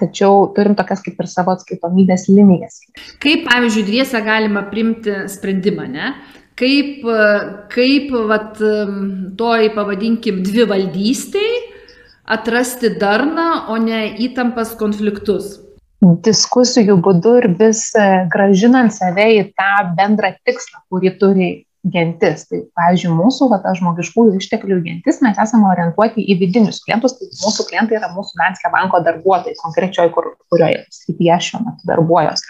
Tačiau 0.00 0.46
turim 0.56 0.76
tokias 0.78 1.02
kaip 1.04 1.18
ir 1.20 1.28
savo 1.28 1.52
atskaitomybės 1.52 2.30
linijas. 2.30 2.78
Kaip, 3.20 3.42
pavyzdžiui, 3.50 3.84
dviese 3.90 4.22
galima 4.24 4.62
primti 4.70 5.26
sprendimą, 5.28 5.84
ne? 5.90 6.14
Kaip, 6.60 7.04
kaip 7.72 8.14
vat, 8.30 8.56
toj, 9.36 9.68
pavadinkim, 9.76 10.40
dvi 10.44 10.64
valdystiai 10.70 11.59
atrasti 12.30 12.92
darną, 13.00 13.48
o 13.68 13.78
ne 13.82 14.04
įtampas 14.22 14.76
konfliktus? 14.80 15.58
Diskusijų 16.00 16.96
būdu 17.04 17.34
ir 17.42 17.48
vis 17.60 17.90
e, 17.92 18.04
gražinant 18.32 18.94
save 18.94 19.26
į 19.36 19.42
tą 19.58 19.72
bendrą 19.98 20.32
tikslą, 20.48 20.80
kurį 20.88 21.12
turi 21.20 21.50
gentis. 21.92 22.46
Tai, 22.48 22.60
pavyzdžiui, 22.76 23.12
mūsų 23.16 23.48
va, 23.52 23.60
žmogiškųjų 23.76 24.40
išteklių 24.40 24.80
gentis, 24.84 25.20
mes 25.24 25.40
esame 25.40 25.68
orientuoti 25.70 26.24
į 26.24 26.36
vidinius 26.42 26.82
klientus, 26.84 27.16
tai 27.18 27.28
mūsų 27.40 27.68
klientai 27.70 27.98
yra 28.00 28.10
mūsų 28.14 28.36
Danske 28.40 28.72
banko 28.72 29.00
darbuotojai, 29.04 29.56
konkrečioje, 29.60 30.12
kur, 30.16 30.32
kurioje 30.52 30.84
srityje 30.92 31.38
šiuo 31.48 31.62
metu 31.64 31.88
darbuojos. 31.88 32.44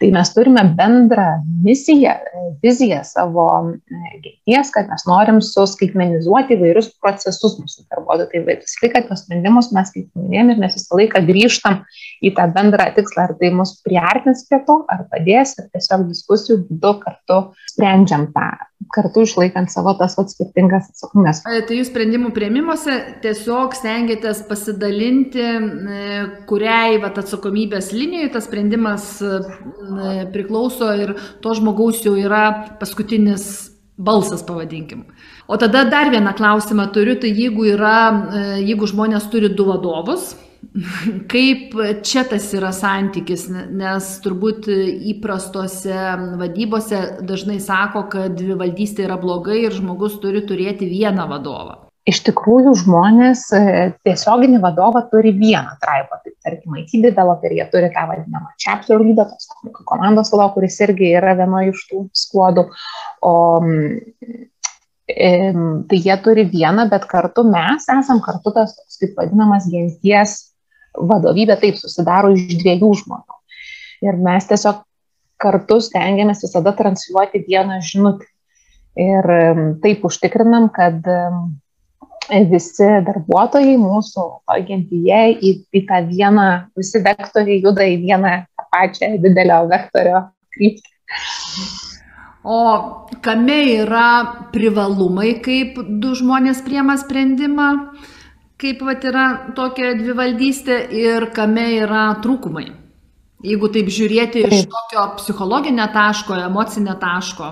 Tai 0.00 0.10
mes 0.14 0.32
turime 0.34 0.64
bendrą 0.78 1.26
misiją, 1.64 2.14
viziją 2.62 3.00
savo 3.06 3.46
e, 3.62 4.00
genties, 4.24 4.72
kad 4.74 4.90
mes 4.90 5.06
norim 5.08 5.40
suskaitmenizuoti 5.44 6.56
įvairius 6.56 6.92
procesus 7.02 7.58
mūsų 7.60 7.86
darbuotojų. 7.92 8.28
Tai 8.32 8.58
visą 8.62 8.82
laiką 8.86 9.04
tos 9.08 9.24
sprendimus 9.24 9.70
mes 9.76 9.92
skaitmeninėm 9.92 10.54
ir 10.54 10.64
mes 10.64 10.76
visą 10.78 10.98
laiką 11.00 11.24
grįžtam 11.28 11.80
į 12.22 12.34
tą 12.38 12.48
bendrą 12.56 12.90
tikslą, 12.96 13.28
ar 13.28 13.36
tai 13.40 13.52
mus 13.54 13.76
priartins 13.86 14.44
prie 14.48 14.62
to, 14.66 14.82
ar 14.92 15.06
padės, 15.12 15.56
ar 15.62 15.70
tiesiog 15.74 16.08
diskusijų 16.10 16.60
būdu 16.68 16.98
kartu 17.06 17.40
sprendžiam 17.72 18.30
tą 18.36 18.50
kartu 18.92 19.22
išlaikant 19.26 19.70
savo 19.72 19.94
tas 19.98 20.16
vat, 20.18 20.30
skirtingas 20.32 20.90
atsakomybės. 20.90 21.42
Tai 21.44 21.76
jūs 21.76 21.90
sprendimų 21.90 22.32
prieimimuose 22.36 22.96
tiesiog 23.22 23.76
stengiatės 23.76 24.42
pasidalinti, 24.48 25.44
kuriai 26.50 26.98
vat, 27.02 27.20
atsakomybės 27.22 27.92
linijoje 27.94 28.32
tas 28.36 28.48
sprendimas 28.48 29.08
priklauso 30.34 30.92
ir 30.98 31.16
to 31.44 31.54
žmogaus 31.58 32.02
jau 32.04 32.14
yra 32.18 32.76
paskutinis 32.80 33.70
balsas, 34.02 34.42
pavadinkim. 34.46 35.04
O 35.46 35.58
tada 35.60 35.84
dar 35.84 36.10
vieną 36.10 36.32
klausimą 36.38 36.88
turiu, 36.94 37.18
tai 37.20 37.30
jeigu, 37.34 37.66
yra, 37.74 37.98
jeigu 38.62 38.88
žmonės 38.88 39.28
turi 39.30 39.52
du 39.52 39.68
vadovus, 39.68 40.32
Kaip 41.32 41.74
čia 42.06 42.24
tas 42.28 42.46
yra 42.56 42.70
santykis, 42.74 43.46
nes 43.50 44.08
turbūt 44.24 44.68
įprastose 45.12 45.96
vadybose 46.40 47.00
dažnai 47.26 47.58
sako, 47.62 48.06
kad 48.12 48.36
dvivaldystė 48.38 49.06
yra 49.08 49.18
blogai 49.20 49.64
ir 49.66 49.74
žmogus 49.76 50.18
turi 50.22 50.44
turėti 50.46 50.88
vieną 50.90 51.26
vadovą. 51.30 51.80
Iš 52.08 52.24
tikrųjų, 52.26 52.72
žmonės 52.80 53.44
e, 53.54 53.64
tiesioginį 54.02 54.58
vadovą 54.62 55.04
turi 55.10 55.30
vieną 55.36 55.76
traipą. 55.82 56.18
Tarkim, 56.42 56.74
IT 56.80 56.96
developer, 57.04 57.52
jie 57.54 57.64
turi 57.70 57.90
tą 57.94 58.06
vadinamą 58.10 58.50
chapter 58.58 58.98
leader, 59.02 59.28
tos 59.30 59.46
komandos 59.86 60.32
vadovą, 60.32 60.54
kuris 60.56 60.80
irgi 60.82 61.12
yra 61.18 61.36
vieno 61.38 61.62
iš 61.68 61.84
tų 61.90 62.06
skuodų. 62.18 62.66
O 63.22 63.34
tai 65.06 65.98
jie 65.98 66.16
turi 66.24 66.46
vieną, 66.48 66.88
bet 66.90 67.06
kartu 67.10 67.44
mes 67.46 67.86
esam 67.90 68.22
kartu 68.24 68.52
tas, 68.54 68.74
kaip 69.00 69.14
vadinamas, 69.18 69.68
genties 69.70 70.38
vadovybė 70.96 71.58
taip 71.60 71.78
susidaro 71.80 72.32
iš 72.34 72.56
dviejų 72.62 72.90
žmonių. 73.02 73.38
Ir 74.06 74.18
mes 74.22 74.46
tiesiog 74.50 74.82
kartu 75.42 75.78
stengiamės 75.82 76.42
visada 76.44 76.72
transliuoti 76.78 77.42
vieną 77.46 77.80
žinutę. 77.86 78.26
Ir 78.98 79.28
taip 79.82 80.02
užtikrinam, 80.04 80.68
kad 80.74 81.00
visi 82.50 82.88
darbuotojai 83.06 83.74
mūsų 83.80 84.26
agentyje 84.54 85.22
į, 85.42 85.52
į 85.74 85.84
tą 85.88 86.00
vieną, 86.08 86.48
visi 86.78 87.02
vektoriai 87.02 87.60
juda 87.64 87.86
į 87.88 87.98
vieną 88.04 88.34
tą 88.46 88.68
pačią 88.72 89.12
didelio 89.22 89.62
vektorio 89.70 90.24
kryptį. 90.54 90.90
O 92.42 92.60
kame 93.22 93.58
yra 93.84 94.06
privalumai, 94.54 95.36
kaip 95.44 95.78
du 96.02 96.16
žmonės 96.18 96.64
priema 96.66 96.96
sprendimą? 96.98 97.70
kaip 98.62 98.84
vat 98.86 99.02
yra 99.08 99.26
tokia 99.56 99.96
dvivaldystė 99.98 100.78
ir 100.94 101.28
kame 101.34 101.66
yra 101.80 102.04
trūkumai. 102.22 102.68
Jeigu 103.42 103.70
taip 103.74 103.88
žiūrėti 103.90 104.44
iš 104.46 104.68
tokio 104.70 105.06
psichologinio 105.18 105.88
taško, 105.90 106.36
emocinio 106.46 106.94
taško. 107.00 107.48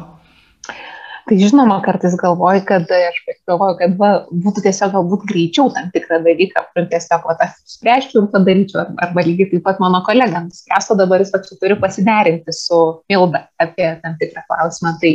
Tai 1.28 1.37
žinoma, 1.38 1.78
kartais 1.85 2.14
galvoju, 2.18 2.62
kad 2.68 2.90
aš 2.94 3.18
galvoju, 3.48 3.76
kad 3.80 3.96
va, 4.00 4.11
būtų 4.44 4.64
tiesiog 4.66 4.94
galbūt 4.96 5.26
greičiau 5.30 5.70
tam 5.74 5.90
tikrą 5.94 6.20
dalyką, 6.24 6.64
tiesiog 6.78 7.28
va, 7.28 7.37
aš 7.44 7.56
spręščiau 7.76 8.24
ir 8.24 8.28
padaryčiau, 8.33 8.83
arba, 8.85 9.06
arba 9.06 9.24
lygiai 9.26 9.50
taip 9.52 9.64
pat 9.66 9.83
mano 9.83 10.02
kolega 10.06 10.42
nuspręstų 10.46 10.96
dabar 11.02 11.24
jis 11.24 11.33
pats 11.35 11.56
turi 11.61 11.76
pasiderinti 11.80 12.54
su 12.56 12.80
Milda 13.11 13.44
apie 13.62 13.92
tam 14.02 14.16
tikrą 14.20 14.44
klausimą. 14.48 14.96
Tai 15.02 15.14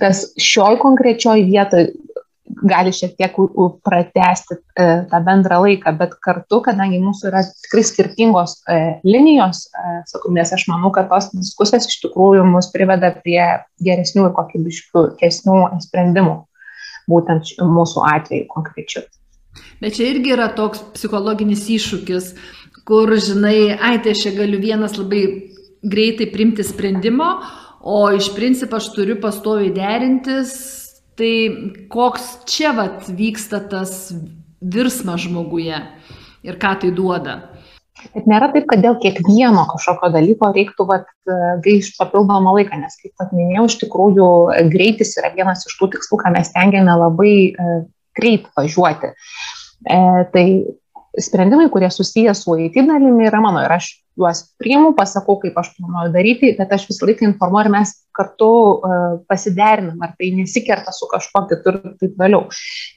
tas 0.00 0.24
šioj 0.40 0.78
konkrečioj 0.82 1.44
vietoj 1.50 1.90
gali 2.44 2.92
šiek 2.92 3.14
tiek 3.16 3.36
pratesti 3.84 4.56
e, 4.76 4.86
tą 5.10 5.20
bendrą 5.24 5.60
laiką, 5.64 5.94
bet 5.98 6.16
kartu, 6.24 6.60
kadangi 6.64 7.00
mūsų 7.02 7.30
yra 7.30 7.40
tikrai 7.48 7.84
skirtingos 7.88 8.58
e, 8.68 8.78
linijos, 9.06 9.64
e, 9.72 9.94
nes 10.36 10.52
aš 10.52 10.66
manau, 10.68 10.92
kad 10.94 11.08
tos 11.12 11.30
diskusijos 11.32 11.88
iš 11.88 12.02
tikrųjų 12.04 12.44
mus 12.48 12.68
priveda 12.74 13.14
prie 13.16 13.40
geresnių 13.84 14.28
ir 14.28 14.36
kokybiškesnių 14.36 15.58
sprendimų, 15.86 16.36
būtent 17.10 17.56
mūsų 17.64 18.04
atveju 18.12 18.48
konkrečiu. 18.52 19.06
Bet 19.80 19.96
čia 19.96 20.10
irgi 20.12 20.34
yra 20.36 20.50
toks 20.52 20.82
psichologinis 20.98 21.64
iššūkis, 21.70 22.30
kur, 22.84 23.12
žinai, 23.16 23.74
ai, 23.78 23.96
tai 24.04 24.12
aš 24.12 24.26
čia 24.26 24.36
galiu 24.36 24.60
vienas 24.60 24.98
labai 25.00 25.24
greitai 25.84 26.28
primti 26.32 26.64
sprendimo, 26.64 27.38
o 27.84 28.08
iš 28.16 28.30
principo 28.36 28.76
aš 28.76 28.92
turiu 28.96 29.16
pastoviai 29.20 29.72
derintis 29.72 30.83
Tai 31.18 31.32
koks 31.92 32.30
čia 32.50 32.72
vat 32.74 33.08
vyksta 33.08 33.60
tas 33.70 34.12
virsmas 34.60 35.22
žmoguje 35.26 35.78
ir 36.44 36.58
ką 36.60 36.74
tai 36.82 36.90
duoda? 36.94 37.36
Bet 38.12 38.26
nėra 38.28 38.50
taip, 38.52 38.66
kad 38.68 38.82
dėl 38.84 38.98
kiekvieno 39.00 39.64
kažkokio 39.70 40.10
dalyko 40.12 40.50
reiktų 40.52 40.86
vat, 40.90 41.06
gaišti 41.64 41.96
papildomą 42.00 42.52
laiką, 42.58 42.76
nes, 42.82 42.96
kaip 43.00 43.14
pat 43.20 43.32
minėjau, 43.32 43.64
iš 43.70 43.76
tikrųjų 43.84 44.28
greitis 44.72 45.14
yra 45.20 45.30
vienas 45.36 45.64
iš 45.68 45.76
tų 45.78 45.92
tikslų, 45.94 46.18
ką 46.20 46.32
mes 46.34 46.50
tengiame 46.52 46.98
labai 47.00 47.34
e, 47.48 47.76
greit 48.18 48.50
važiuoti. 48.58 49.14
E, 49.88 50.00
tai 50.34 50.46
sprendimai, 51.22 51.70
kurie 51.72 51.90
susiję 51.94 52.34
su 52.36 52.58
IT 52.66 52.76
dalimi, 52.90 53.28
yra 53.30 53.40
mano 53.44 53.62
ir 53.64 53.72
aš 53.72 53.94
juos 54.18 54.44
priimu, 54.62 54.92
pasakau, 54.94 55.36
kaip 55.42 55.56
aš 55.58 55.72
planuoju 55.76 56.12
daryti, 56.14 56.52
bet 56.58 56.72
aš 56.74 56.86
visą 56.88 57.08
laiką 57.08 57.26
informuoju 57.26 57.66
ir 57.66 57.72
mes 57.74 57.92
kartu 58.14 58.48
uh, 58.48 59.16
pasiderinam, 59.30 59.98
ar 60.06 60.12
tai 60.18 60.30
nesikerta 60.36 60.94
su 60.94 61.08
kažkuo 61.10 61.44
kitur 61.50 61.80
ir 61.80 61.94
taip 61.98 62.14
toliau. 62.20 62.44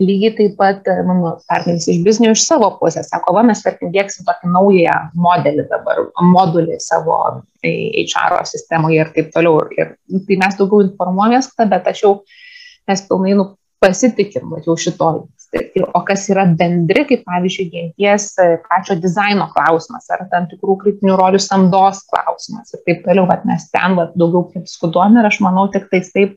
Lygiai 0.03 0.35
taip 0.37 0.57
pat 0.59 0.89
uh, 0.93 1.01
mano 1.07 1.33
partneris 1.49 1.89
iš 1.89 2.03
biznio 2.05 2.35
iš 2.35 2.45
savo 2.45 2.69
pusės 2.81 3.09
sako, 3.09 3.33
va, 3.37 3.45
mes 3.49 3.63
tarkim 3.65 3.93
dėksim 3.95 4.27
tokį 4.27 4.51
naują 4.53 4.97
modelį 5.17 5.67
dabar, 5.71 6.03
modulį 6.35 6.77
savo 6.85 7.17
HR 7.65 8.43
sistemoje 8.49 9.01
ir 9.01 9.13
taip 9.15 9.33
toliau. 9.33 9.65
Ir 9.77 9.95
tai 10.29 10.41
mes 10.43 10.59
daugiau 10.59 10.85
informuojamės, 10.85 11.49
bet 11.65 11.89
aš 11.93 12.05
jau 12.05 12.13
mes 12.87 13.01
pilnai 13.09 13.33
nu, 13.39 13.49
pasitikim, 13.81 14.53
va, 14.53 14.61
jau 14.65 14.77
šitoj 14.77 15.25
Tai 15.47 15.83
o 15.95 16.01
kas 16.03 16.25
yra 16.33 16.43
bendri, 16.59 17.05
kaip 17.07 17.21
pavyzdžiui, 17.27 17.67
genties 17.71 18.25
e, 18.43 18.47
pačio 18.65 18.97
dizaino 18.99 19.47
klausimas 19.53 20.09
ar 20.11 20.25
tam 20.31 20.49
tikrų 20.51 20.75
kritinių 20.81 21.15
rolių 21.21 21.39
samdos 21.39 22.01
klausimas 22.11 22.75
ir 22.75 22.81
taip 22.83 23.05
toliau, 23.05 23.23
bet 23.29 23.45
mes 23.47 23.69
ten 23.71 23.95
vat, 23.95 24.11
daugiau 24.19 24.49
diskutuojam 24.57 25.21
ir 25.21 25.29
aš 25.29 25.39
manau 25.45 25.69
tik 25.71 25.87
tais 25.93 26.11
taip 26.11 26.35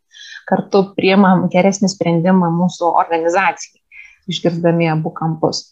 kartu 0.51 0.85
priemam 0.95 1.49
geresnį 1.51 1.91
sprendimą 1.91 2.53
mūsų 2.55 2.93
organizacijai, 3.03 3.83
išgirdami 4.31 4.93
abu 4.95 5.11
kampus. 5.15 5.69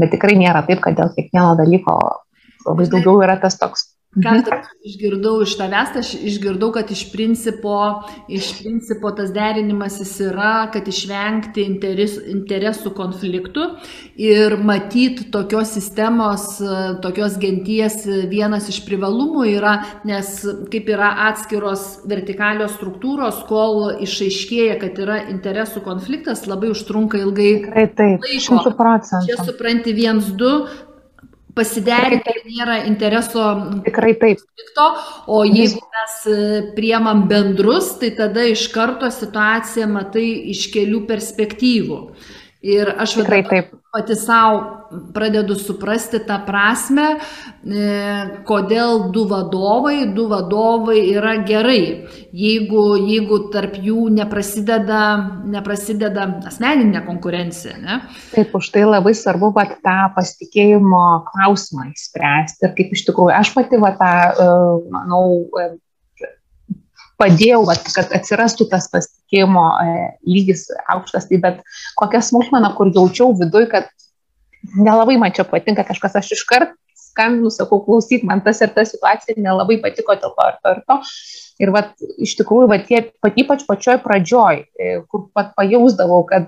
Bet 0.00 0.14
tikrai 0.14 0.38
nėra 0.40 0.64
taip, 0.64 0.80
kad 0.84 0.96
dėl 0.96 1.12
kiekvieno 1.12 1.52
dalyko 1.60 1.98
labai 2.64 2.88
daugiau 2.88 3.20
yra 3.24 3.36
tas 3.42 3.60
toks 3.60 3.90
Ką 4.10 4.32
mhm. 4.34 4.64
išgirdau 4.82 5.36
iš 5.44 5.52
tavęs, 5.54 5.92
aš 6.00 6.08
išgirdau, 6.18 6.72
kad 6.74 6.88
iš 6.90 7.04
principo, 7.12 7.76
iš 8.26 8.48
principo 8.58 9.12
tas 9.14 9.30
derinimasis 9.30 10.16
yra, 10.26 10.64
kad 10.74 10.88
išvengti 10.90 11.62
interes, 11.62 12.16
interesų 12.32 12.90
konfliktų 12.96 13.68
ir 14.18 14.56
matyti 14.66 15.28
tokios 15.30 15.76
sistemos, 15.78 16.58
tokios 17.06 17.38
genties 17.38 18.00
vienas 18.32 18.66
iš 18.74 18.80
privalumų 18.88 19.46
yra, 19.52 19.76
nes 20.02 20.34
kaip 20.74 20.90
yra 20.90 21.12
atskiros 21.28 22.00
vertikalios 22.10 22.74
struktūros, 22.80 23.44
kol 23.46 23.92
išaiškėja, 24.02 24.80
kad 24.82 24.98
yra 25.06 25.22
interesų 25.30 25.86
konfliktas, 25.86 26.48
labai 26.50 26.74
užtrunka 26.74 27.22
ilgai. 27.22 27.52
Tikrai 27.62 27.88
taip, 27.94 28.30
šimtų 28.42 28.74
procentų. 28.74 29.30
Čia 29.30 29.52
supranti 29.52 29.94
viens, 29.94 30.34
du, 30.34 30.56
pasiderinti 31.56 32.34
nėra 32.46 32.80
intereso 32.88 33.44
tikrai 33.84 34.14
taip. 34.20 34.42
Pikto, 34.58 34.88
o 35.30 35.42
jeigu 35.48 35.80
mes 35.80 36.18
e, 36.30 36.36
priemam 36.76 37.26
bendrus, 37.30 37.94
tai 38.00 38.12
tada 38.18 38.44
iš 38.50 38.68
karto 38.74 39.10
situaciją 39.12 39.88
matai 39.90 40.28
iš 40.54 40.68
kelių 40.74 41.04
perspektyvų. 41.10 42.00
Ir 42.60 42.90
aš 43.00 43.14
tikrai 43.16 43.40
taip. 43.48 43.70
pati 43.88 44.14
savo 44.20 44.58
pradedu 45.14 45.54
suprasti 45.56 46.18
tą 46.28 46.36
prasme, 46.44 47.06
e, 47.64 47.84
kodėl 48.44 49.06
du 49.14 49.24
vadovai, 49.30 50.10
du 50.12 50.26
vadovai 50.28 50.98
yra 51.08 51.38
gerai, 51.48 52.04
jeigu, 52.36 52.84
jeigu 53.08 53.38
tarp 53.54 53.78
jų 53.80 54.10
neprasideda, 54.12 55.00
neprasideda 55.48 56.26
asmeninė 56.50 57.00
konkurencija. 57.06 57.78
Ne? 57.80 58.00
Taip, 58.34 58.52
už 58.60 58.68
tai 58.74 58.84
labai 58.84 59.14
svarbu 59.16 59.54
pat 59.56 59.78
tą 59.80 59.96
pasitikėjimo 60.18 61.04
klausimą 61.30 61.88
įspręsti. 61.94 62.66
Ir 62.68 62.76
kaip 62.76 62.92
iš 62.92 63.06
tikrųjų, 63.08 63.32
aš 63.40 63.54
pati 63.56 63.80
va 63.80 63.94
tą, 63.96 64.12
e, 64.36 64.50
manau, 64.92 65.24
padėjau, 67.20 67.64
vat, 67.72 67.88
kad 67.96 68.12
atsirastų 68.20 68.68
tas 68.68 68.92
pasitikėjimo 69.30 69.82
e, 69.82 70.18
lygis 70.26 70.70
aukštas, 70.88 71.28
tai 71.28 71.38
bet 71.38 71.62
kokia 71.96 72.20
smulkmena, 72.20 72.74
kur 72.76 72.90
jaučiau 72.90 73.34
viduj, 73.38 73.68
kad 73.70 73.88
nelabai 74.76 75.18
man 75.18 75.32
čia 75.32 75.44
patinka 75.44 75.84
kažkas, 75.84 76.16
aš 76.16 76.32
iškart 76.32 76.74
skambinu, 76.94 77.50
sakau, 77.50 77.80
klausyk, 77.82 78.24
man 78.24 78.40
tas 78.40 78.60
ir 78.60 78.70
ta 78.70 78.84
situacija 78.84 79.34
nelabai 79.36 79.80
patiko 79.82 80.14
dėl 80.14 80.34
to 80.34 80.46
ir 80.46 80.56
to 80.62 80.70
ir 80.70 80.82
to. 80.86 81.00
Ir 81.60 81.70
vat, 81.74 81.90
iš 82.18 82.36
tikrųjų, 82.38 82.68
vat, 82.70 82.86
tie, 82.86 83.10
pat, 83.20 83.34
ypač 83.36 83.66
pačioj 83.66 83.98
pradžioj, 84.00 84.64
e, 84.78 85.00
kur 85.10 85.28
pat 85.34 85.52
pajausdavau, 85.56 86.22
kad 86.28 86.46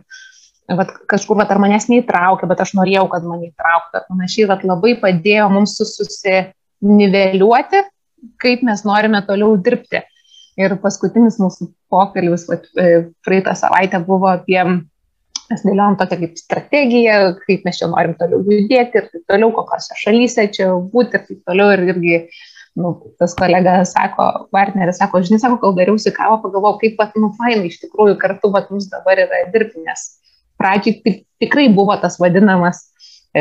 vat, 0.71 0.93
kažkur 1.11 1.37
vat, 1.37 1.51
ar 1.51 1.59
manęs 1.61 1.89
neįtraukė, 1.91 2.47
bet 2.49 2.61
aš 2.65 2.73
norėjau, 2.79 3.09
kad 3.13 3.23
mane 3.27 3.51
įtrauktų. 3.51 3.99
Ir 3.99 4.03
panašiai, 4.09 4.47
vat, 4.49 4.65
labai 4.65 4.95
padėjo 5.03 5.51
mums 5.53 5.77
susiniveliuoti, 5.81 7.79
kaip 8.41 8.63
mes 8.65 8.87
norime 8.89 9.21
toliau 9.27 9.59
dirbti. 9.59 10.01
Ir 10.61 10.75
paskutinis 10.83 11.39
mūsų 11.41 11.71
pokalbis 11.93 12.45
e, 12.53 12.89
praeitą 13.25 13.55
savaitę 13.57 14.03
buvo 14.05 14.29
apie, 14.35 14.59
mes 15.49 15.63
dėliojom 15.65 15.97
tokią 16.01 16.19
kaip 16.21 16.41
strategiją, 16.41 17.19
kaip 17.47 17.65
mes 17.65 17.81
čia 17.81 17.89
norim 17.89 18.13
toliau 18.21 18.43
judėti 18.45 19.01
ir 19.01 19.09
taip 19.15 19.25
toliau, 19.33 19.53
kokiose 19.57 19.97
šalyse 20.01 20.49
čia 20.53 20.69
būti 20.93 21.17
ir 21.17 21.25
taip 21.29 21.41
toliau. 21.49 21.73
Ir 21.73 21.87
irgi 21.95 22.19
nu, 22.77 22.93
tas 23.21 23.37
kolega 23.37 23.79
sako, 23.89 24.29
partneris 24.53 25.01
sako, 25.01 25.23
žinai, 25.25 25.41
sako, 25.41 25.59
kol 25.63 25.77
dariausi 25.77 26.13
kavą, 26.13 26.39
pagalvojau, 26.45 26.79
kaip 26.85 26.97
pat, 27.01 27.17
nu, 27.21 27.33
fainai 27.41 27.69
iš 27.69 27.81
tikrųjų 27.87 28.17
kartu, 28.21 28.53
bet 28.53 28.69
mums 28.73 28.89
dabar 28.93 29.21
yra 29.25 29.45
dirbti, 29.53 29.85
nes 29.89 30.07
pradžiai 30.61 31.19
tikrai 31.43 31.69
buvo 31.73 31.97
tas 32.01 32.21
vadinamas 32.21 32.92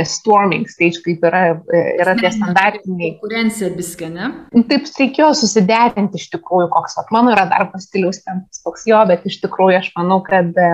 storming 0.07 0.67
stage, 0.71 1.01
kaip 1.03 1.23
yra, 1.27 1.41
e, 1.67 1.81
yra 1.99 2.15
tie 2.19 2.31
standartiniai. 2.31 3.17
Konkurencija 3.19 3.71
biskė, 3.75 4.07
ne? 4.13 4.29
Taip, 4.69 4.87
reikėjo 4.87 5.31
susiderinti 5.35 6.21
iš 6.21 6.29
tikrųjų, 6.35 6.69
koks 6.71 6.95
at, 7.01 7.11
mano 7.11 7.33
yra 7.35 7.43
darbo 7.51 7.81
stilius, 7.83 8.21
ten 8.23 8.45
toks 8.63 8.87
jo, 8.87 9.01
bet 9.09 9.27
iš 9.27 9.41
tikrųjų 9.43 9.81
aš 9.81 9.91
manau, 9.97 10.21
kad 10.23 10.55
e, 10.55 10.71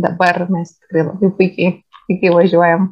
dabar 0.00 0.46
mes 0.48 0.72
tikrai 0.78 1.06
labai 1.10 1.32
puikiai, 1.36 1.76
puikiai 2.08 2.34
važiuojam. 2.38 2.88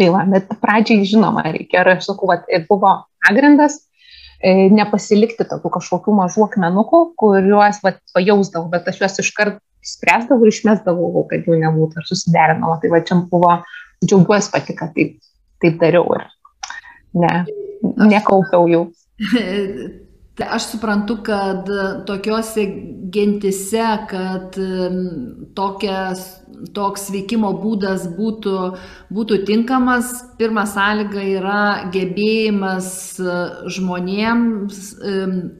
Tai 0.00 0.10
va, 0.16 0.24
bet 0.32 0.50
pradžiai 0.64 1.04
žinoma, 1.08 1.44
reikia, 1.52 1.84
ir 1.84 1.94
aš 1.94 2.08
sakau, 2.08 2.32
buvo 2.68 2.96
pagrindas 3.26 3.82
nepasilikti 4.40 5.44
tokių 5.44 5.68
kažkokių 5.74 6.14
mažų 6.16 6.46
akmenukų, 6.46 7.00
kuriuos 7.20 7.82
va, 7.84 7.92
pajausdavau, 8.16 8.70
bet 8.72 8.88
aš 8.88 9.02
juos 9.02 9.20
iškart 9.20 9.60
spręsdavau 9.86 10.46
ir 10.46 10.52
išmesdavau, 10.52 11.24
kad 11.30 11.46
jų 11.48 11.60
nebūtų, 11.62 12.00
ar 12.00 12.08
susiderinama. 12.08 12.76
Tai 12.82 12.92
va 12.92 13.00
čia 13.06 13.18
buvo, 13.30 13.56
džiaugiuosi 14.04 14.52
pati, 14.52 14.76
kad 14.78 14.94
taip, 14.96 15.16
taip 15.62 15.80
dariau 15.80 16.06
ir 16.18 16.28
ne, 17.20 17.34
nekaupiau 18.10 18.68
jų. 18.70 18.84
Tai 20.40 20.46
aš 20.56 20.70
suprantu, 20.70 21.18
kad 21.20 21.66
tokiuose 22.08 22.62
gentise, 23.12 23.88
kad 24.08 24.54
tokias, 25.52 26.22
toks 26.72 27.10
veikimo 27.12 27.50
būdas 27.60 28.06
būtų, 28.16 28.54
būtų 29.12 29.38
tinkamas, 29.50 30.14
pirma 30.40 30.64
sąlyga 30.64 31.26
yra 31.34 31.60
gebėjimas 31.92 32.88
žmonėms, 33.76 34.80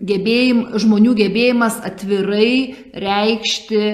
gebėjim, 0.00 0.64
žmonių 0.80 1.14
gebėjimas 1.20 1.76
atvirai 1.84 2.50
reikšti, 3.04 3.84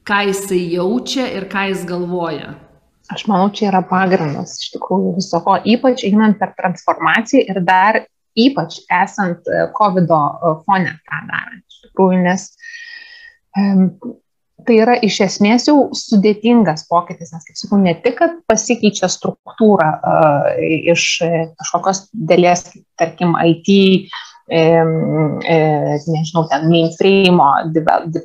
ką 0.00 0.24
jisai 0.30 0.64
jaučia 0.78 1.28
ir 1.36 1.50
ką 1.52 1.68
jis 1.74 1.84
galvoja. 1.92 2.54
Aš 3.12 3.28
manau, 3.28 3.52
čia 3.52 3.68
yra 3.68 3.84
pagrindas 3.84 4.56
iš 4.64 4.72
tikrųjų 4.78 5.18
viso 5.20 5.44
ko, 5.44 5.60
ypač 5.60 6.08
einant 6.08 6.40
per 6.40 6.56
transformaciją 6.56 7.44
ir 7.52 7.66
dar 7.68 8.06
ypač 8.38 8.78
esant 8.92 9.48
e, 9.48 9.66
COVID 9.76 10.12
e, 10.12 10.52
fone 10.66 10.94
tą 11.08 11.24
darant, 11.30 11.64
iš 11.64 11.82
tikrųjų, 11.88 12.22
nes 12.26 12.48
tai 14.66 14.76
yra 14.82 14.96
iš 15.04 15.18
esmės 15.24 15.68
jau 15.68 15.76
sudėtingas 15.96 16.84
pokytis, 16.90 17.30
nes, 17.32 17.44
kaip 17.46 17.56
sakau, 17.56 17.78
ne 17.80 17.94
tik, 18.02 18.18
kad 18.18 18.34
pasikeičia 18.50 19.08
struktūra 19.08 19.86
uh, 19.96 20.48
iš 20.92 21.06
kažkokios 21.60 22.02
dėlės, 22.12 22.66
tarkim, 23.00 23.32
IT, 23.48 23.70
e, 24.46 24.60
e, 24.60 25.58
nežinau, 26.06 26.44
ten 26.50 26.68
mainframe 26.70 27.48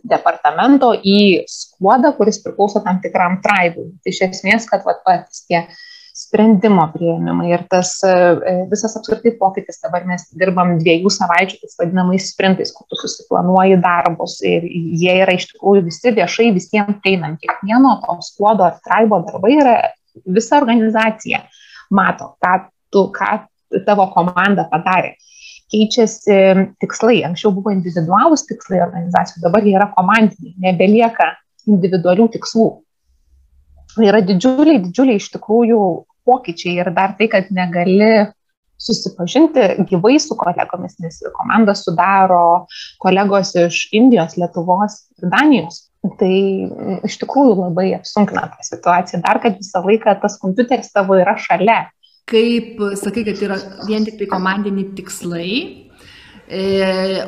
departamento 0.09 0.93
į 0.97 1.45
skuodą, 1.49 2.13
kuris 2.17 2.41
priklauso 2.43 2.83
tam 2.85 3.01
tikram 3.03 3.39
traibui. 3.45 3.91
Tai 4.01 4.13
iš 4.13 4.21
esmės, 4.29 4.67
kad 4.69 4.85
vat, 4.87 5.01
patys 5.07 5.45
tie 5.47 5.65
sprendimo 6.13 6.83
prieimimai 6.91 7.51
ir 7.53 7.63
tas 7.71 7.93
e, 8.03 8.11
e, 8.11 8.53
visas 8.71 8.95
apskritai 8.99 9.31
pokytis, 9.39 9.79
dabar 9.83 10.03
mes 10.07 10.25
dirbam 10.37 10.75
dviejų 10.81 11.11
savaičių, 11.13 11.59
tais 11.61 11.77
vadinamais 11.79 12.27
sprintais, 12.33 12.73
kur 12.75 12.87
tu 12.91 12.99
susiplanuoji 12.99 13.79
darbus 13.83 14.39
ir 14.47 14.67
jie 14.67 15.15
yra 15.23 15.35
iš 15.37 15.47
tikrųjų 15.53 15.85
visi 15.87 16.13
viešai 16.19 16.49
visiems 16.57 16.99
prieinami. 17.03 17.39
Kiekvieno 17.41 17.95
to 18.03 18.17
skuodo 18.27 18.67
ar 18.67 18.77
traibo 18.83 19.21
darbai 19.27 19.55
yra 19.55 19.75
visa 20.27 20.59
organizacija 20.59 21.45
mato, 21.95 22.33
ką, 22.43 22.57
tu, 22.91 23.07
ką 23.15 23.31
tavo 23.87 24.09
komanda 24.11 24.67
padarė. 24.71 25.15
Keičiasi 25.71 26.37
tikslai, 26.83 27.21
anksčiau 27.23 27.53
buvo 27.55 27.71
individualūs 27.71 28.43
tikslai 28.49 28.81
organizacijų, 28.83 29.45
dabar 29.45 29.63
jie 29.63 29.77
yra 29.77 29.87
komandiniai, 29.95 30.57
nebelieka 30.59 31.31
individualių 31.71 32.27
tikslų 32.33 32.71
yra 33.99 34.21
didžiuliai, 34.25 34.79
didžiuliai 34.85 35.19
iš 35.19 35.31
tikrųjų 35.35 35.81
pokyčiai 36.27 36.77
ir 36.79 36.91
dar 36.95 37.15
tai, 37.17 37.27
kad 37.31 37.49
negali 37.53 38.29
susipažinti 38.81 39.85
gyvai 39.89 40.17
su 40.21 40.35
kolegomis, 40.37 40.97
nes 41.03 41.21
komandą 41.35 41.75
sudaro 41.77 42.65
kolegos 43.03 43.53
iš 43.59 43.87
Indijos, 43.97 44.37
Lietuvos 44.41 45.03
ir 45.21 45.29
Danijos. 45.33 45.87
Tai 46.17 46.33
iš 47.05 47.19
tikrųjų 47.21 47.59
labai 47.59 47.91
apsunkina 47.93 48.47
tą 48.49 48.65
situaciją. 48.65 49.21
Dar, 49.21 49.37
kad 49.43 49.59
visą 49.59 49.83
laiką 49.85 50.15
tas 50.23 50.39
kompiuteris 50.41 50.89
tavo 50.95 51.19
yra 51.21 51.35
šalia. 51.37 51.83
Kaip 52.31 52.81
sakai, 52.97 53.25
kad 53.27 53.43
yra 53.45 53.59
vien 53.85 54.07
tik 54.07 54.17
tai 54.17 54.29
komandiniai 54.31 54.95
tikslai, 54.97 55.51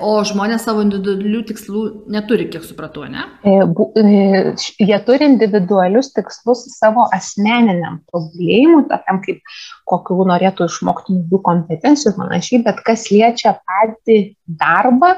o 0.04 0.14
žmonės 0.28 0.66
savo 0.68 0.82
individualių 0.84 1.42
tikslų 1.48 1.82
neturi, 2.12 2.50
kiek 2.52 2.66
supratau, 2.68 3.06
ne? 3.08 3.24
E, 3.48 3.54
e, 4.02 4.54
jie 4.84 4.98
turi 5.08 5.30
individualius 5.30 6.12
tikslus 6.16 6.66
savo 6.76 7.06
asmeniniam 7.16 8.02
tobulėjimui, 8.12 8.84
tokiam 8.90 9.22
kaip 9.24 9.54
kokiu 9.90 10.28
norėtų 10.28 10.68
išmokti 10.68 11.16
naujų 11.16 11.40
kompetencijų 11.46 12.12
ir 12.12 12.18
panašiai, 12.20 12.64
bet 12.68 12.84
kas 12.88 13.08
liečia 13.14 13.56
patį 13.64 14.20
darbą 14.48 15.16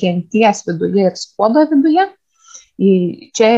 genties 0.00 0.64
viduje 0.66 1.08
ir 1.08 1.16
skuodo 1.16 1.62
viduje, 1.70 2.08
čia 3.38 3.50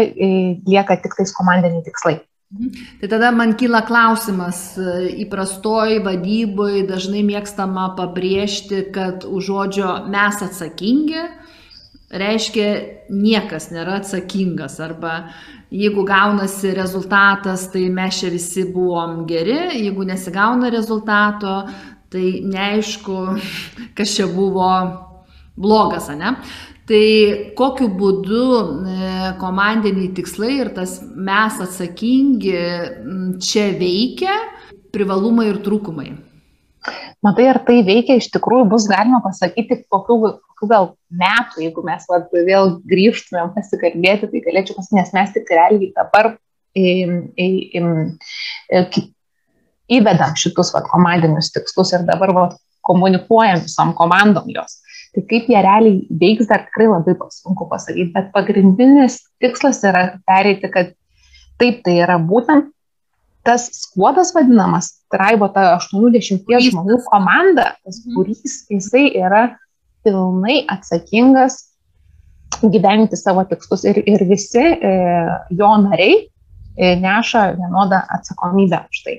lieka 0.68 0.98
tik 1.00 1.16
tais 1.16 1.32
komandiniai 1.34 1.82
tikslai. 1.86 2.18
Mhm. 2.52 2.70
Tai 3.00 3.08
tada 3.10 3.32
man 3.34 3.56
kyla 3.58 3.82
klausimas, 3.86 4.76
įprastoj 5.24 5.98
vadyboje 6.04 6.84
dažnai 6.86 7.24
mėgstama 7.26 7.88
pabrėžti, 7.98 8.84
kad 8.94 9.26
už 9.26 9.50
žodžio 9.50 9.90
mes 10.12 10.42
atsakingi 10.46 11.24
reiškia 12.10 12.68
niekas 13.10 13.70
nėra 13.74 13.98
atsakingas 14.00 14.78
arba 14.78 15.16
jeigu 15.74 16.04
gaunasi 16.06 16.70
rezultatas, 16.76 17.66
tai 17.72 17.88
mes 17.90 18.20
čia 18.20 18.30
visi 18.30 18.62
buvom 18.70 19.24
geri, 19.26 19.82
jeigu 19.82 20.06
nesigauna 20.06 20.70
rezultato, 20.70 21.64
tai 22.12 22.40
neaišku, 22.46 23.18
kas 23.98 24.14
čia 24.14 24.30
buvo 24.30 24.70
blogas, 25.56 26.08
ne? 26.12 26.36
Tai 26.86 27.06
kokiu 27.58 27.88
būdu 27.98 28.42
e, 28.86 28.98
komandiniai 29.40 30.12
tikslai 30.14 30.52
ir 30.60 30.70
tas 30.76 31.00
mes 31.02 31.56
atsakingi 31.64 32.60
čia 33.42 33.72
veikia, 33.80 34.36
privalumai 34.94 35.48
ir 35.50 35.58
trūkumai? 35.64 36.12
Matai, 37.24 37.48
ar 37.50 37.58
tai 37.66 37.80
veikia, 37.86 38.20
iš 38.20 38.28
tikrųjų 38.34 38.68
bus 38.70 38.86
galima 38.90 39.18
pasakyti, 39.24 39.80
kokiu, 39.90 40.20
kokiu 40.52 40.68
gal 40.70 40.88
metų, 41.10 41.64
jeigu 41.64 41.82
mes 41.86 42.04
vat, 42.10 42.28
vėl 42.46 42.76
grįžtumėm 42.86 43.50
pasikalbėti, 43.56 44.30
tai 44.30 44.42
galėčiau 44.44 44.76
pasakyti, 44.78 45.00
nes 45.00 45.14
mes 45.16 45.34
tik 45.34 45.50
realiai 45.50 45.90
dabar 45.96 46.36
į, 46.76 46.92
į, 47.34 47.48
į, 47.80 49.02
įvedam 49.98 50.38
šitus 50.38 50.70
vat, 50.76 50.86
komandinius 50.92 51.50
tikslus 51.54 51.92
ir 51.96 52.06
dabar 52.06 52.34
vat, 52.36 52.56
komunikuojam 52.86 53.64
visom 53.64 53.90
komandom 53.98 54.46
jos. 54.54 54.78
Tai 55.16 55.22
kaip 55.30 55.46
jie 55.48 55.60
realiai 55.64 56.02
veiks, 56.20 56.46
dar 56.50 56.66
tikrai 56.66 56.90
labai 56.92 57.16
sunku 57.32 57.64
pasakyti, 57.70 58.12
bet 58.12 58.28
pagrindinis 58.34 59.22
tikslas 59.40 59.80
yra 59.88 60.10
pereiti, 60.28 60.68
kad 60.68 60.92
Taip, 61.56 61.80
tai 61.86 62.00
yra 62.04 62.18
būtent 62.20 62.72
tas 63.46 63.68
skuodas 63.78 64.32
vadinamas, 64.34 64.90
traibo 65.12 65.46
ta 65.54 65.76
80 65.78 66.42
žmonių 66.66 66.98
komanda, 67.06 67.70
tas 67.84 68.02
Mhm. 68.04 68.16
būrys, 68.16 68.56
jisai 68.68 69.06
yra 69.14 69.56
pilnai 70.04 70.66
atsakingas 70.68 71.72
gyventi 72.60 73.16
savo 73.16 73.44
tikslus 73.44 73.84
ir, 73.84 74.02
ir 74.06 74.24
visi 74.28 74.60
e, 74.60 74.92
jo 75.50 75.70
nariai 75.78 76.28
e, 76.76 76.96
neša 76.96 77.56
vienodą 77.56 78.02
atsakomybę 78.18 78.82
už 78.90 79.02
tai. 79.04 79.16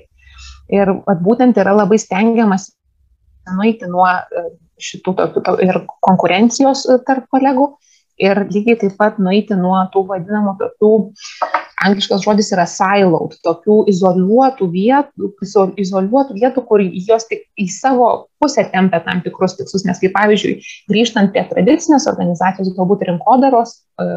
Ir 0.69 0.91
vat, 1.07 1.19
būtent 1.23 1.57
yra 1.57 1.73
labai 1.73 1.97
stengiamas 1.97 2.69
nueiti 3.55 3.87
nuo 3.87 4.07
e, 4.07 4.45
šitų 4.77 5.13
ir 5.65 5.81
konkurencijos 6.05 6.85
e, 6.87 6.97
tarp 7.07 7.27
kolegų. 7.33 7.75
Ir 8.17 8.39
lygiai 8.49 8.79
taip 8.81 8.95
pat 8.97 9.19
nueiti 9.21 9.53
nuo 9.53 9.77
tų 9.93 10.01
vadinamų 10.07 10.55
tokių, 10.57 10.87
angliškas 11.85 12.23
žodis 12.23 12.47
yra 12.55 12.63
siloed, 12.65 13.35
tokių 13.45 13.83
izoliuotų 13.91 14.67
vietų, 14.73 15.29
izo- 15.45 15.67
izoliuotų 15.77 16.39
vietų, 16.39 16.63
kur 16.65 16.81
jos 16.81 17.27
tik 17.29 17.45
į 17.61 17.67
savo 17.69 18.07
pusę 18.41 18.65
tempia 18.71 19.03
tam 19.05 19.21
tikrus 19.21 19.53
tikslus, 19.59 19.85
nes 19.85 20.01
kaip 20.01 20.15
pavyzdžiui, 20.17 20.55
grįžtant 20.89 21.29
prie 21.35 21.45
tradicinės 21.51 22.09
organizacijos, 22.09 22.73
galbūt 22.79 23.05
rinkodaros 23.05 23.75
e, 24.01 24.09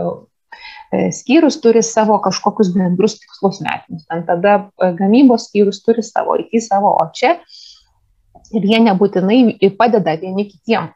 e, 0.97 1.05
skyrius 1.21 1.61
turi 1.61 1.85
savo 1.85 2.17
kažkokius 2.25 2.73
bendrus 2.73 3.21
tikslus 3.21 3.61
metinius, 3.61 4.09
ten 4.09 4.25
tada 4.25 4.63
gamybos 4.97 5.51
skyrius 5.51 5.85
turi 5.85 6.01
savo, 6.09 6.41
iki 6.41 6.65
savo, 6.65 6.97
o 6.97 7.11
čia 7.13 7.37
ir 8.57 8.67
jie 8.67 8.81
nebūtinai 8.87 9.41
padeda 9.79 10.17
vieni 10.21 10.47
kitiem. 10.51 10.91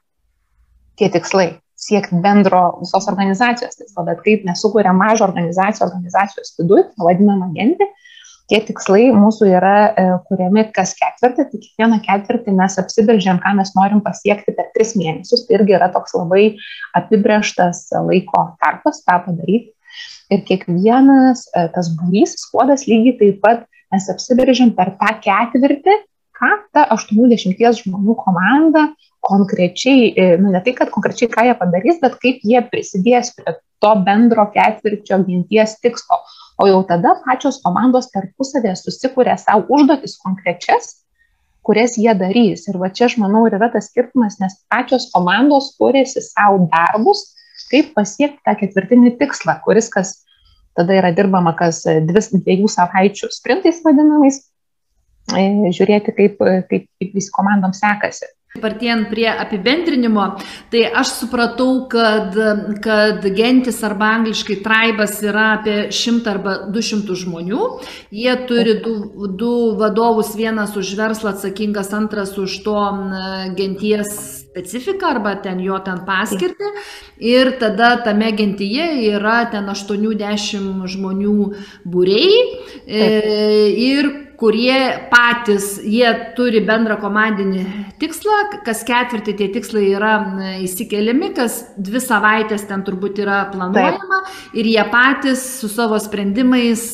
Tie 0.99 1.11
tikslai. 1.11 1.55
Siekti 1.85 2.17
bendro 2.23 2.79
visos 2.79 3.09
organizacijos 3.11 3.75
tikslo, 3.77 4.05
bet 4.07 4.23
kaip 4.25 4.45
mes 4.47 4.61
sukūrėm 4.63 4.97
mažą 4.97 5.27
organizaciją 5.27 5.89
organizacijos 5.89 6.55
viduje, 6.57 6.85
vadinamą 7.03 7.51
gentį, 7.57 7.89
tie 8.49 8.61
tikslai 8.65 9.09
mūsų 9.13 9.49
yra 9.51 9.75
e, 9.91 10.05
kuriami 10.29 10.67
kas 10.77 10.95
ketvirtį, 10.97 11.47
tai 11.51 11.61
kiekvieną 11.61 11.99
ketvirtį 12.07 12.55
mes 12.57 12.79
apsibrėžiam, 12.81 13.41
ką 13.43 13.55
mes 13.59 13.75
norim 13.77 14.01
pasiekti 14.05 14.55
per 14.57 14.71
tris 14.77 14.95
mėnesius, 15.01 15.45
tai 15.49 15.59
irgi 15.59 15.77
yra 15.77 15.91
toks 15.93 16.15
labai 16.17 16.45
apibrieštas 16.97 17.87
laiko 18.07 18.47
tarpas 18.63 19.03
tą 19.05 19.19
padaryti. 19.27 19.73
Ir 20.33 20.47
kiekvienas 20.49 21.47
e, 21.53 21.69
tas 21.75 21.91
būrys, 21.99 22.39
skuodas 22.47 22.87
lygiai 22.89 23.19
taip 23.21 23.43
pat 23.45 23.67
mes 23.93 24.09
apsibrėžiam 24.15 24.73
per 24.79 24.95
tą 25.01 25.13
ketvirtį, 25.27 26.01
ką 26.45 26.53
ta 26.77 26.87
80 26.93 27.61
žmonių 27.81 28.17
komanda 28.21 28.89
konkrečiai, 29.25 30.13
e, 30.13 30.37
nu 30.37 30.53
ne 30.53 30.61
tai, 30.61 30.75
kad 30.77 30.91
konkrečiai 30.93 31.31
ką 31.33 31.47
jie 31.49 31.55
padarys, 31.57 32.01
bet 32.03 32.19
kaip 32.21 32.43
jie 32.45 32.61
prisidės 32.69 33.33
prie 33.37 33.57
to 33.81 33.93
bendro 34.05 34.45
ketvirčio 34.53 35.23
ginties 35.25 35.79
tikslo. 35.81 36.21
O 36.61 36.69
jau 36.69 36.83
tada 36.89 37.17
pačios 37.25 37.61
komandos 37.65 38.11
tarpusavėje 38.13 38.77
susikūrė 38.83 39.39
savo 39.41 39.65
užduotis 39.75 40.19
konkrečias, 40.23 41.01
kurias 41.65 41.97
jie 42.01 42.13
darys. 42.21 42.69
Ir 42.69 42.79
va 42.83 42.93
čia 42.93 43.09
aš 43.09 43.17
manau 43.23 43.47
yra 43.49 43.71
tas 43.73 43.89
skirtumas, 43.91 44.37
nes 44.43 44.57
pačios 44.73 45.09
komandos 45.15 45.73
kūrėsi 45.81 46.23
savo 46.25 46.69
darbus, 46.69 47.31
kaip 47.73 47.95
pasiekti 47.97 48.45
tą 48.45 48.57
ketvirtinį 48.61 49.17
tikslą, 49.21 49.57
kuris 49.65 49.89
kas 49.93 50.19
tada 50.77 50.97
yra 51.01 51.15
dirbama 51.17 51.55
kas 51.57 51.85
dvi, 51.87 52.23
dviejų 52.45 52.69
savaičių 52.71 53.31
sprintais 53.33 53.81
vadinamais, 53.85 54.43
žiūrėti, 55.31 56.15
kaip, 56.17 56.41
kaip, 56.41 56.89
kaip 56.89 57.15
vis 57.15 57.31
komandom 57.33 57.73
sekasi. 57.77 58.31
Partijant 58.55 59.09
prie 59.11 59.27
apibendrinimo, 59.27 60.29
tai 60.71 60.85
aš 60.87 61.17
supratau, 61.25 61.89
kad, 61.91 62.37
kad 62.85 63.27
gentis 63.35 63.81
arba 63.83 64.13
angliškai 64.21 64.61
traibas 64.63 65.17
yra 65.27 65.49
apie 65.57 65.89
100 65.91 66.31
arba 66.31 66.55
200 66.71 67.19
žmonių. 67.25 67.65
Jie 68.15 68.37
turi 68.47 68.77
du, 68.85 68.95
du 69.35 69.51
vadovus, 69.81 70.37
vienas 70.39 70.79
už 70.79 70.95
verslą 70.95 71.35
atsakingas, 71.35 71.91
antras 71.99 72.39
už 72.39 72.61
to 72.63 72.79
genties 73.59 74.44
specifiką 74.55 75.07
arba 75.17 75.35
ten 75.43 75.61
jo 75.61 75.79
ten 75.83 76.05
paskirtį. 76.07 76.71
Ir 77.19 77.55
tada 77.59 77.97
tame 78.07 78.31
gentyje 78.39 78.87
yra 79.11 79.45
ten 79.51 79.67
80 79.71 80.87
žmonių 80.95 81.39
būrei. 81.91 82.29
E, 82.87 83.09
ir 83.75 84.13
kurie 84.39 85.09
patys, 85.11 85.79
jie 85.81 86.09
turi 86.37 86.61
bendrą 86.67 86.97
komandinį 87.01 87.63
tikslą, 88.03 88.39
kas 88.67 88.83
ketvirtį 88.87 89.35
tie 89.39 89.49
tikslai 89.55 89.85
yra 89.95 90.13
įsikeliami, 90.65 91.31
kas 91.37 91.61
dvi 91.79 92.03
savaitės 92.03 92.67
ten 92.69 92.83
turbūt 92.87 93.21
yra 93.23 93.45
planuojama 93.53 94.21
Taip. 94.27 94.35
ir 94.61 94.69
jie 94.73 94.85
patys 94.93 95.45
su 95.61 95.71
savo 95.73 95.99
sprendimais 96.03 96.85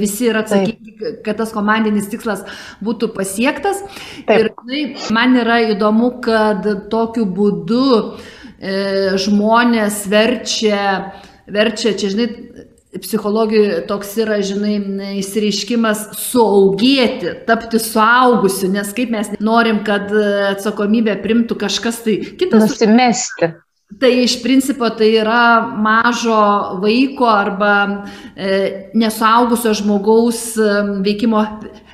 visi 0.00 0.30
yra 0.30 0.42
atsakingi, 0.46 0.96
Taip. 0.96 1.20
kad 1.26 1.40
tas 1.42 1.52
komandinis 1.54 2.08
tikslas 2.12 2.44
būtų 2.84 3.12
pasiektas. 3.14 3.84
Taip. 4.26 4.34
Ir 4.36 4.50
tai, 4.56 4.82
man 5.14 5.36
yra 5.42 5.60
įdomu, 5.70 6.14
kad 6.24 6.65
tokiu 6.92 7.26
būdu 7.26 7.88
e, 8.58 9.16
žmonės 9.22 10.04
verčia, 10.10 11.12
verčia, 11.46 11.94
čia 11.98 12.12
žinai, 12.12 12.28
psichologijoje 13.02 13.82
toks 13.90 14.14
yra, 14.22 14.38
žinai, 14.44 14.76
įsireiškimas 15.20 16.06
suaugėti, 16.20 17.34
tapti 17.48 17.80
suaugusiu, 17.82 18.70
nes 18.72 18.92
kaip 18.96 19.12
mes 19.12 19.30
norim, 19.40 19.82
kad 19.86 20.12
atsakomybę 20.54 21.18
primtų 21.24 21.58
kažkas 21.60 22.02
tai 22.06 22.18
kitas. 22.40 22.70
Nusimesti. 22.70 23.52
Tai 24.00 24.08
iš 24.18 24.40
principo 24.42 24.88
tai 24.90 25.12
yra 25.20 25.62
mažo 25.78 26.78
vaiko 26.82 27.28
arba 27.30 27.74
e, 28.34 28.90
nesuaugusio 28.98 29.76
žmogaus 29.78 30.56
veikimo 31.06 31.44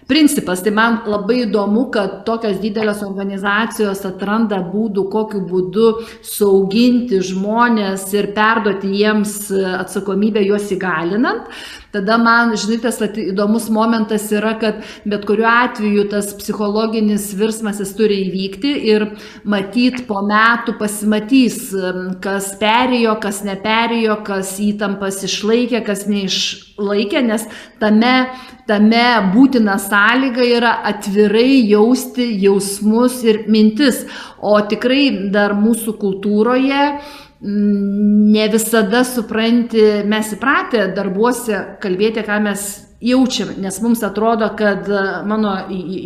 principas. 0.09 0.63
Tai 0.63 0.73
man 0.77 0.99
labai 1.09 1.43
įdomu, 1.47 1.87
kad 1.95 2.23
tokios 2.29 2.59
didelės 2.63 3.03
organizacijos 3.07 4.05
atranda 4.09 4.63
būdų, 4.73 5.07
kokiu 5.13 5.43
būdu 5.49 5.93
sauginti 6.27 7.23
žmonės 7.25 8.09
ir 8.17 8.33
perduoti 8.37 8.91
jiems 9.03 9.37
atsakomybę 9.83 10.43
juos 10.47 10.71
įgalinant. 10.75 11.49
Tada 11.93 12.17
man, 12.17 12.55
žinai, 12.57 12.79
tas 12.81 12.97
įdomus 13.05 13.67
momentas 13.69 14.25
yra, 14.33 14.55
kad 14.57 14.79
bet 15.05 15.27
kuriuo 15.29 15.49
atveju 15.51 16.07
tas 16.09 16.31
psichologinis 16.39 17.27
virsmas 17.37 17.83
jis 17.83 17.93
turi 17.99 18.17
įvykti 18.31 18.71
ir 18.89 19.05
matyt 19.45 20.07
po 20.09 20.23
metų 20.25 20.79
pasimatys, 20.81 21.59
kas 22.25 22.55
perėjo, 22.63 23.19
kas 23.21 23.43
neperėjo, 23.45 24.17
kas 24.25 24.55
įtampas 24.65 25.21
išlaikė, 25.29 25.83
kas 25.85 26.07
neišlaikė, 26.09 27.27
nes 27.29 27.45
tame, 27.83 28.15
tame 28.73 29.07
būtina 29.35 29.77
sąlyga 29.81 30.45
yra 30.57 30.77
atvirai 30.89 31.61
jausti 31.69 32.31
jausmus 32.41 33.21
ir 33.29 33.45
mintis. 33.53 34.07
O 34.41 34.57
tikrai 34.69 35.31
dar 35.35 35.53
mūsų 35.59 35.99
kultūroje 36.01 36.87
ne 37.43 38.47
visada 38.53 39.03
supranti, 39.05 39.83
mes 40.07 40.31
įpratę 40.37 40.87
darbuose 40.97 41.59
kalbėti, 41.83 42.23
ką 42.23 42.39
mes 42.45 42.67
jaučiam, 43.03 43.51
nes 43.59 43.81
mums 43.83 44.05
atrodo, 44.07 44.47
kad 44.59 44.87
mano 45.27 45.57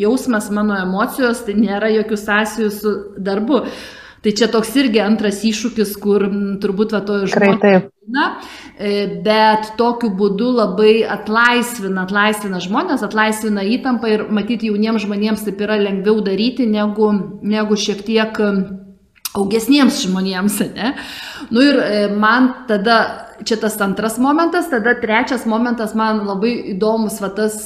jausmas, 0.01 0.49
mano 0.51 0.79
emocijos 0.81 1.45
tai 1.45 1.59
nėra 1.61 1.93
jokių 1.93 2.19
sąsijų 2.23 2.71
su 2.73 2.95
darbu. 3.21 3.61
Tai 4.27 4.33
čia 4.35 4.49
toks 4.51 4.73
irgi 4.75 4.99
antras 4.99 5.45
iššūkis, 5.47 5.93
kur 6.03 6.25
turbūt 6.59 6.91
va 6.97 6.99
to 7.07 7.21
žmonės. 7.31 7.85
Bet 9.23 9.69
tokiu 9.79 10.11
būdu 10.19 10.49
labai 10.57 11.05
atlaisvina, 11.07 12.03
atlaisvina 12.09 12.59
žmonės, 12.65 13.05
atlaisvina 13.07 13.63
įtampą 13.77 14.11
ir 14.11 14.25
matyti 14.35 14.67
jauniems 14.73 15.05
žmonėms 15.07 15.47
taip 15.47 15.63
yra 15.63 15.79
lengviau 15.79 16.19
daryti 16.27 16.67
negu, 16.67 17.13
negu 17.47 17.79
šiek 17.79 18.03
tiek 18.09 18.43
augesniems 19.37 20.03
žmonėms, 20.09 20.59
ne? 20.75 20.97
Nu 21.55 21.63
ir 21.63 21.79
man 22.19 22.67
tada, 22.67 23.26
čia 23.45 23.59
tas 23.61 23.77
antras 23.81 24.19
momentas, 24.23 24.71
tada 24.71 24.95
trečias 25.01 25.47
momentas, 25.47 25.95
man 25.99 26.23
labai 26.29 26.53
įdomus 26.73 27.19
va 27.23 27.31
tas 27.37 27.59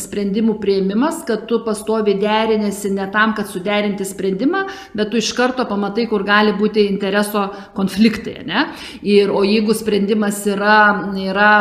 sprendimų 0.00 0.58
prieimimas, 0.62 1.24
kad 1.28 1.46
tu 1.50 1.60
pastovi 1.66 2.16
derinėsi 2.20 2.92
ne 2.94 3.08
tam, 3.12 3.34
kad 3.36 3.50
suderinti 3.50 4.06
sprendimą, 4.08 4.64
bet 4.96 5.12
tu 5.12 5.20
iš 5.20 5.32
karto 5.36 5.66
pamatai, 5.68 6.06
kur 6.10 6.24
gali 6.28 6.54
būti 6.58 6.88
intereso 6.88 7.48
konfliktai, 7.76 8.40
ne? 8.48 8.68
Ir, 9.02 9.32
o 9.34 9.44
jeigu 9.46 9.76
sprendimas 9.76 10.44
yra, 10.48 10.78
yra 11.18 11.52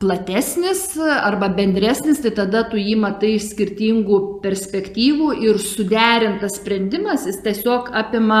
platesnis 0.00 0.96
arba 0.98 1.50
bendresnis, 1.52 2.22
tai 2.24 2.32
tada 2.36 2.62
tu 2.70 2.80
jį 2.80 2.96
matai 3.02 3.34
iš 3.36 3.50
skirtingų 3.52 4.20
perspektyvų 4.44 5.34
ir 5.44 5.60
suderintas 5.60 6.56
sprendimas, 6.56 7.26
jis 7.28 7.42
tiesiog 7.44 7.92
apima 8.00 8.40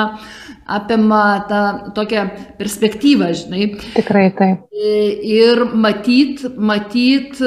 apima 0.70 1.44
tą 1.48 1.92
tokią 1.94 2.30
perspektyvą, 2.58 3.32
žinai. 3.34 3.66
Tikrai 3.94 4.30
taip. 4.38 4.66
Ir 5.26 5.64
matyt, 5.74 6.44
matyt, 6.56 7.40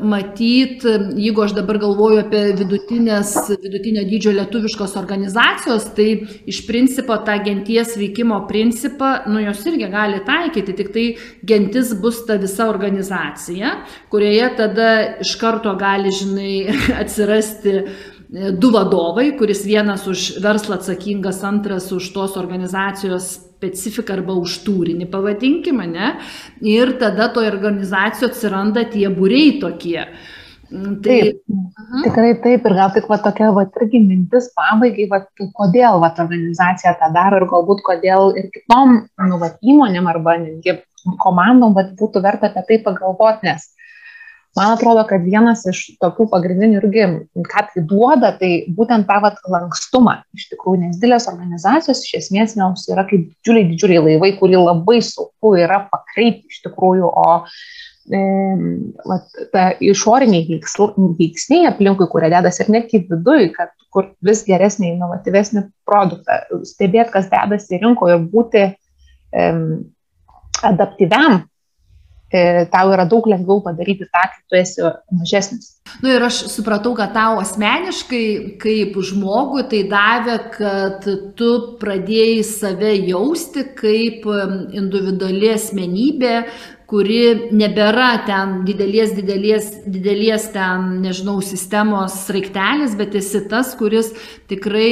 matyt, 0.00 0.86
jeigu 1.20 1.44
aš 1.44 1.54
dabar 1.58 1.78
galvoju 1.82 2.22
apie 2.24 2.40
vidutinės, 2.58 3.34
vidutinio 3.60 4.06
dydžio 4.08 4.32
lietuviškos 4.38 4.96
organizacijos, 4.98 5.90
tai 5.96 6.08
iš 6.50 6.62
principo 6.66 7.18
tą 7.26 7.36
genties 7.44 7.94
veikimo 8.00 8.40
principą, 8.48 9.12
nu 9.30 9.44
jos 9.44 9.62
irgi 9.68 9.90
gali 9.92 10.22
taikyti, 10.26 10.76
tik 10.80 10.92
tai 10.94 11.06
gentis 11.46 11.92
bus 12.00 12.24
ta 12.26 12.38
visa 12.40 12.66
organizacija, 12.72 13.59
kurioje 14.12 14.48
tada 14.58 14.88
iš 15.24 15.34
karto 15.40 15.74
gali, 15.80 16.12
žinai, 16.14 16.54
atsirasti 17.02 17.76
E, 18.32 18.52
du 18.52 18.70
vadovai, 18.70 19.32
kuris 19.38 19.64
vienas 19.66 20.06
už 20.06 20.36
verslą 20.42 20.78
atsakingas, 20.78 21.42
antras 21.42 21.90
už 21.92 22.12
tos 22.14 22.36
organizacijos 22.38 23.26
specifiką 23.40 24.14
arba 24.14 24.36
už 24.38 24.60
turinį, 24.66 25.08
pavadinkime, 25.10 25.86
ne? 25.90 26.12
Ir 26.62 26.94
tada 27.00 27.26
toje 27.34 27.50
organizacijoje 27.50 28.30
atsiranda 28.30 28.86
tie 28.92 29.08
būriai 29.10 29.56
tokie. 29.60 30.04
Mm, 30.70 31.00
tai, 31.02 31.16
taip, 31.18 31.40
aha. 31.82 32.02
tikrai 32.04 32.30
taip 32.44 32.68
ir 32.70 32.76
gal 32.78 32.92
tik 32.94 33.08
va 33.10 33.18
tokia 33.18 33.50
va 33.56 33.64
irgi 33.66 33.98
mintis 34.04 34.46
pabaigai, 34.54 35.08
va, 35.10 35.24
kodėl 35.58 35.98
va 35.98 36.12
organizacija 36.14 36.94
tą 37.00 37.10
daro 37.16 37.40
ir 37.40 37.48
galbūt 37.50 37.82
kodėl 37.82 38.30
ir 38.38 38.46
kitom 38.54 39.00
nu, 39.02 39.40
va, 39.42 39.50
įmonėm 39.58 40.06
arba 40.06 40.36
netgi 40.38 40.78
komandom 41.22 41.76
va, 41.76 41.86
būtų 41.98 42.22
verta 42.24 42.50
apie 42.50 42.64
tai 42.68 42.80
pagalvoti, 42.84 43.48
nes 43.48 43.70
Man 44.58 44.72
atrodo, 44.74 45.04
kad 45.06 45.22
vienas 45.22 45.62
iš 45.70 45.80
tokių 46.02 46.24
pagrindinių 46.32 46.80
irgi, 46.80 47.04
ką 47.46 47.60
tai 47.70 47.82
duoda, 47.86 48.32
tai 48.38 48.48
būtent 48.74 49.06
tą 49.06 49.20
vat, 49.22 49.36
lankstumą. 49.46 50.16
Iš 50.34 50.48
tikrųjų, 50.50 50.80
nes 50.80 50.96
didelės 50.98 51.28
organizacijos 51.30 52.00
iš 52.02 52.16
esmės 52.18 52.56
jos 52.58 52.88
yra 52.90 53.04
kaip 53.06 53.28
didžiuliai, 53.28 53.68
didžiuliai 53.70 54.00
laivai, 54.08 54.32
kurį 54.40 54.58
labai 54.58 54.98
sunku 55.06 55.54
yra 55.54 55.84
pakreipti 55.92 56.50
iš 56.50 56.64
tikrųjų, 56.64 57.12
o 57.22 57.28
e, 58.10 58.24
vat, 59.06 59.38
ta 59.54 59.68
išoriniai 59.78 60.58
veiksniai 60.58 61.70
aplinkui, 61.70 62.10
kurie 62.10 62.32
dedasi 62.34 62.64
ir 62.66 62.74
netgi 62.74 63.04
viduje, 63.06 63.52
kad 63.54 63.70
kur 63.94 64.10
vis 64.26 64.42
geresnį, 64.50 64.96
inovatyvesnį 64.96 65.62
produktą, 65.86 66.42
stebėti, 66.66 67.14
kas 67.14 67.30
dedasi 67.30 67.78
rinkoje 67.84 68.18
ir 68.18 68.26
būti 68.34 68.66
e, 68.66 69.46
adaptyviam 70.66 71.40
E, 72.32 72.64
tau 72.70 72.92
yra 72.94 73.02
daug 73.10 73.26
lengviau 73.26 73.58
padaryti 73.58 74.06
tą, 74.06 74.20
kai 74.30 74.42
tu 74.46 74.54
esi 74.54 74.84
mažesnis. 75.18 75.72
Na 75.98 76.04
nu, 76.04 76.10
ir 76.14 76.22
aš 76.28 76.36
supratau, 76.52 76.92
kad 76.94 77.10
tau 77.16 77.40
asmeniškai, 77.42 78.26
kaip 78.62 78.94
žmogui, 79.08 79.64
tai 79.72 79.80
davė, 79.90 80.36
kad 80.54 81.08
tu 81.34 81.50
pradėjai 81.82 82.44
save 82.46 82.92
jausti 83.08 83.66
kaip 83.80 84.28
individuali 84.30 85.50
asmenybė, 85.56 86.36
kuri 86.90 87.50
nebėra 87.54 88.10
ten 88.26 88.60
didelės, 88.66 89.14
didelės, 89.14 89.70
didelės 89.86 90.48
ten, 90.54 90.90
nežinau, 91.04 91.38
sistemos 91.44 92.16
raiktelis, 92.34 92.96
bet 92.98 93.14
esi 93.20 93.44
tas, 93.50 93.72
kuris 93.78 94.10
tikrai 94.50 94.90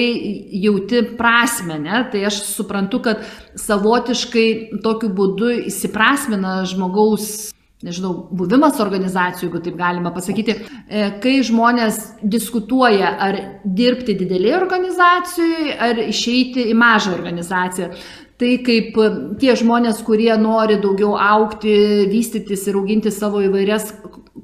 jauti 0.63 1.03
prasme, 1.19 1.81
ne? 1.83 2.05
Tai 2.13 2.25
aš 2.31 2.45
suprantu, 2.53 3.03
kad 3.09 3.27
savotiškai 3.59 4.49
tokiu 4.85 5.11
būdu 5.19 5.53
įsiprasmina 5.67 6.61
žmogaus 6.71 7.49
nežinau, 7.85 8.13
buvimas 8.35 8.81
organizacijų, 8.83 9.47
jeigu 9.47 9.61
taip 9.63 9.77
galima 9.79 10.11
pasakyti, 10.15 10.57
e, 10.91 11.03
kai 11.23 11.37
žmonės 11.47 12.01
diskutuoja, 12.23 13.13
ar 13.23 13.39
dirbti 13.63 14.17
didelėje 14.19 14.57
organizacijoje, 14.59 15.77
ar 15.87 16.01
išeiti 16.09 16.67
į 16.73 16.75
mažą 16.79 17.15
organizaciją 17.15 17.93
tai 18.39 18.55
kaip 18.67 18.99
e, 19.03 19.09
tie 19.43 19.57
žmonės, 19.59 20.03
kurie 20.07 20.33
nori 20.41 20.79
daugiau 20.83 21.17
aukti, 21.19 21.75
vystytis 22.11 22.67
ir 22.71 22.79
auginti 22.79 23.13
savo 23.15 23.43
įvairias 23.43 23.93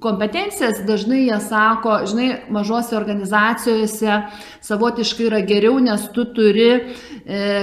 kompetencijas, 0.05 0.83
dažnai 0.87 1.23
jie 1.25 1.37
sako, 1.41 1.99
žinai, 2.09 2.29
mažose 2.53 2.97
organizacijose 2.97 4.19
savotiškai 4.65 5.29
yra 5.29 5.41
geriau, 5.47 5.79
nes 5.83 6.07
tu 6.15 6.27
turi 6.35 6.67
e, 6.75 6.81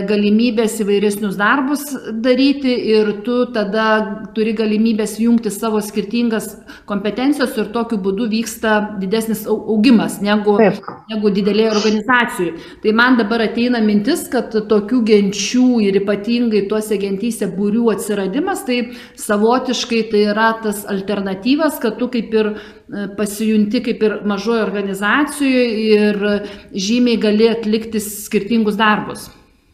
galimybės 0.09 0.79
įvairesnius 0.83 1.37
darbus 1.39 1.83
daryti 2.23 2.73
ir 2.93 3.11
tu 3.25 3.43
tada 3.53 3.87
turi 4.35 4.55
galimybės 4.57 5.17
jungti 5.21 5.51
savo 5.53 5.81
skirtingas 5.83 6.49
kompetencijos 6.89 7.57
ir 7.61 7.71
tokiu 7.75 7.99
būdu 8.01 8.29
vyksta 8.31 8.77
didesnis 9.01 9.43
augimas 9.49 10.19
negu, 10.23 10.57
Taip. 10.61 10.81
negu 11.11 11.33
didelėje 11.33 11.73
organizacijoje. 11.75 12.55
Tai 12.83 12.95
man 12.97 13.19
dabar 13.19 13.45
ateina 13.47 13.83
mintis, 13.85 14.27
kad 14.31 14.53
tokių 14.71 15.03
genčių 15.11 15.67
ir 15.87 16.01
ypatingai 16.01 16.20
ypatingai 16.21 16.67
tuose 16.69 16.97
gentyse 17.01 17.47
būrių 17.49 17.91
atsiradimas, 17.95 18.63
tai 18.65 18.93
savotiškai 19.17 20.01
tai 20.11 20.23
yra 20.31 20.53
tas 20.61 20.85
alternatyvas, 20.85 21.79
kad 21.81 21.97
tu 21.97 22.07
kaip 22.11 22.33
ir 22.33 22.51
e, 22.53 23.07
pasijunti 23.17 23.81
kaip 23.81 24.03
ir 24.03 24.17
mažoje 24.25 24.63
organizacijoje 24.63 25.65
ir 25.97 26.25
žymiai 26.73 27.19
gali 27.19 27.49
atlikti 27.49 27.99
skirtingus 27.99 28.77
darbus. 28.77 29.29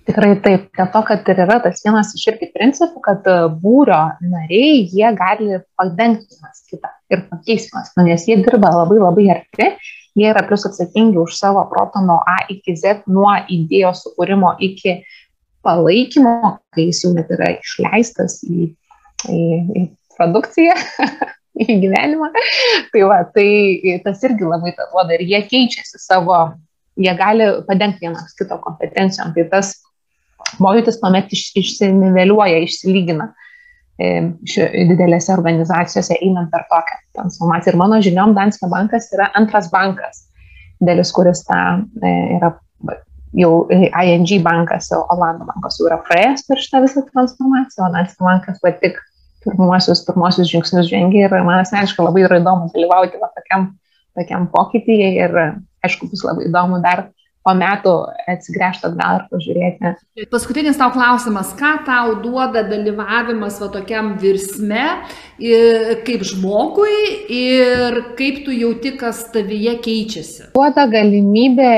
Tikrai 0.08 0.38
taip, 0.40 0.70
dėl 0.72 0.88
to, 0.94 1.02
kad 1.04 1.28
ir 1.28 1.40
yra 1.44 1.60
tas 1.60 1.82
vienas 1.84 2.14
iš 2.16 2.30
irgi 2.32 2.48
principų, 2.54 3.02
kad 3.04 3.28
e, 3.28 3.38
būrio 3.62 4.00
nariai, 4.24 4.88
jie 4.88 5.12
gali 5.18 5.62
padengti 5.76 6.38
vienas 6.38 6.64
kitą 6.70 6.94
ir 7.12 7.28
pakeisti 7.28 7.74
vienas, 7.74 7.94
nu, 7.98 8.08
nes 8.08 8.28
jie 8.28 8.40
dirba 8.40 8.72
labai 8.72 9.02
labai 9.04 9.30
arti, 9.36 9.74
jie 10.18 10.32
yra 10.32 10.46
plus 10.48 10.64
atsakingi 10.66 11.20
už 11.20 11.36
savo 11.36 11.68
proto 11.70 12.02
nuo 12.02 12.22
A 12.26 12.40
iki 12.50 12.76
Z, 12.80 13.04
nuo 13.12 13.36
idėjos 13.52 14.08
sukūrimo 14.08 14.56
iki 14.64 15.02
palaikymo, 15.68 16.58
kai 16.76 16.88
jis 16.90 17.04
jau 17.06 17.14
net 17.16 17.32
yra 17.36 17.52
išleistas 17.58 18.40
į, 18.48 18.70
į, 19.28 19.42
į 19.82 19.84
produkciją, 20.18 20.78
į 21.66 21.80
gyvenimą. 21.84 22.32
Tai, 22.94 23.04
va, 23.10 23.20
tai 23.36 23.50
tas 24.06 24.24
irgi 24.28 24.48
labai 24.48 24.74
tą 24.78 24.88
duoda 24.94 25.18
ir 25.18 25.26
jie 25.28 25.42
keičiasi 25.50 26.02
savo, 26.02 26.40
jie 26.98 27.14
gali 27.20 27.50
padengti 27.68 28.08
vienas 28.08 28.36
kito 28.38 28.60
kompetencijom. 28.64 29.34
Tai 29.36 29.48
tas 29.52 29.76
pojūtis 30.62 31.02
tuomet 31.02 31.34
iš, 31.36 31.50
išsiniveliuoja, 31.60 32.62
išsilygina 32.66 33.32
e, 34.00 34.30
didelėse 34.92 35.34
organizacijose 35.36 36.18
einant 36.22 36.52
per 36.54 36.66
tokią 36.72 37.02
transformaciją. 37.18 37.74
Ir 37.74 37.82
mano 37.82 38.00
žiniom 38.04 38.36
Danske 38.38 38.70
bankas 38.72 39.12
yra 39.16 39.32
antras 39.40 39.70
bankas, 39.74 40.26
dėlis, 40.84 41.12
kuris 41.16 41.44
tą 41.48 41.62
e, 42.02 42.16
yra 42.38 42.54
jau 43.36 43.68
ING 43.72 44.30
bankas, 44.46 44.90
Olandų 44.96 45.48
bankas 45.50 45.80
jau 45.80 45.90
yra 45.90 46.00
praėjęs 46.08 46.46
per 46.48 46.62
šitą 46.64 46.84
visą 46.86 47.04
transformaciją, 47.10 47.88
o 47.88 47.92
Danske 47.96 48.24
bankas 48.24 48.62
va 48.64 48.72
tik 48.78 49.00
pirmuosius, 49.46 50.04
pirmuosius 50.08 50.52
žingsnius 50.52 50.90
žengia 50.92 51.28
ir 51.28 51.36
man 51.44 51.64
asmeniškai 51.64 52.06
labai 52.06 52.26
yra 52.28 52.40
įdomu 52.42 52.72
dalyvauti 52.74 53.22
va, 53.22 53.32
tokiam, 53.36 53.70
tokiam 54.18 54.48
pokytyje 54.54 55.12
ir 55.20 55.38
aišku 55.86 56.10
bus 56.12 56.24
labai 56.28 56.48
įdomu 56.50 56.82
dar 56.84 57.08
po 57.48 57.56
metų 57.56 57.94
atsigręžti 58.28 58.90
atgal 58.90 59.22
ir 59.22 59.26
pažiūrėti. 59.32 59.94
Paskutinis 60.34 60.80
tau 60.80 60.92
klausimas, 60.92 61.54
ką 61.56 61.78
tau 61.88 62.18
duoda 62.24 62.66
dalyvavimas 62.68 63.62
va 63.64 63.72
tokiam 63.72 64.16
virsme 64.20 64.84
kaip 65.38 66.24
žmogui 66.26 66.98
ir 67.32 68.00
kaip 68.18 68.42
tu 68.46 68.56
jauti, 68.56 68.96
kas 68.98 69.22
tavyje 69.34 69.78
keičiasi? 69.86 70.50
Duoda 70.56 70.88
galimybę 70.90 71.70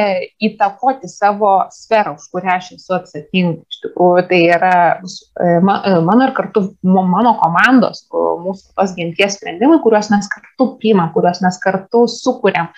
įtakoti 0.49 1.09
savo 1.11 1.51
sferą, 1.75 2.15
už 2.15 2.29
kurią 2.33 2.55
aš 2.55 2.71
esu 2.77 2.95
atsakinga. 2.97 3.65
Iš 3.69 3.81
tikrųjų, 3.83 4.23
tai 4.29 4.39
yra 4.47 4.73
e, 5.03 5.49
e, 5.49 5.59
mano 6.07 6.29
ir 6.29 6.33
kartu 6.37 6.69
mano 6.83 7.35
komandos, 7.41 8.05
mūsų 8.09 8.73
tos 8.79 8.95
genties 8.97 9.35
sprendimai, 9.37 9.81
kuriuos 9.83 10.09
mes 10.13 10.29
kartu 10.31 10.71
priimam, 10.79 11.11
kuriuos 11.13 11.43
mes 11.43 11.59
kartu 11.61 12.05
sukūrėm. 12.09 12.71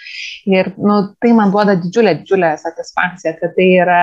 Ir 0.50 0.74
nu, 0.82 1.02
tai 1.22 1.36
man 1.38 1.54
duoda 1.54 1.78
didžiulę, 1.78 2.18
didžiulę 2.24 2.56
satisfakciją 2.58 2.81
satisfakcija, 2.82 3.38
kad 3.40 3.56
tai 3.58 3.68
yra 3.80 4.02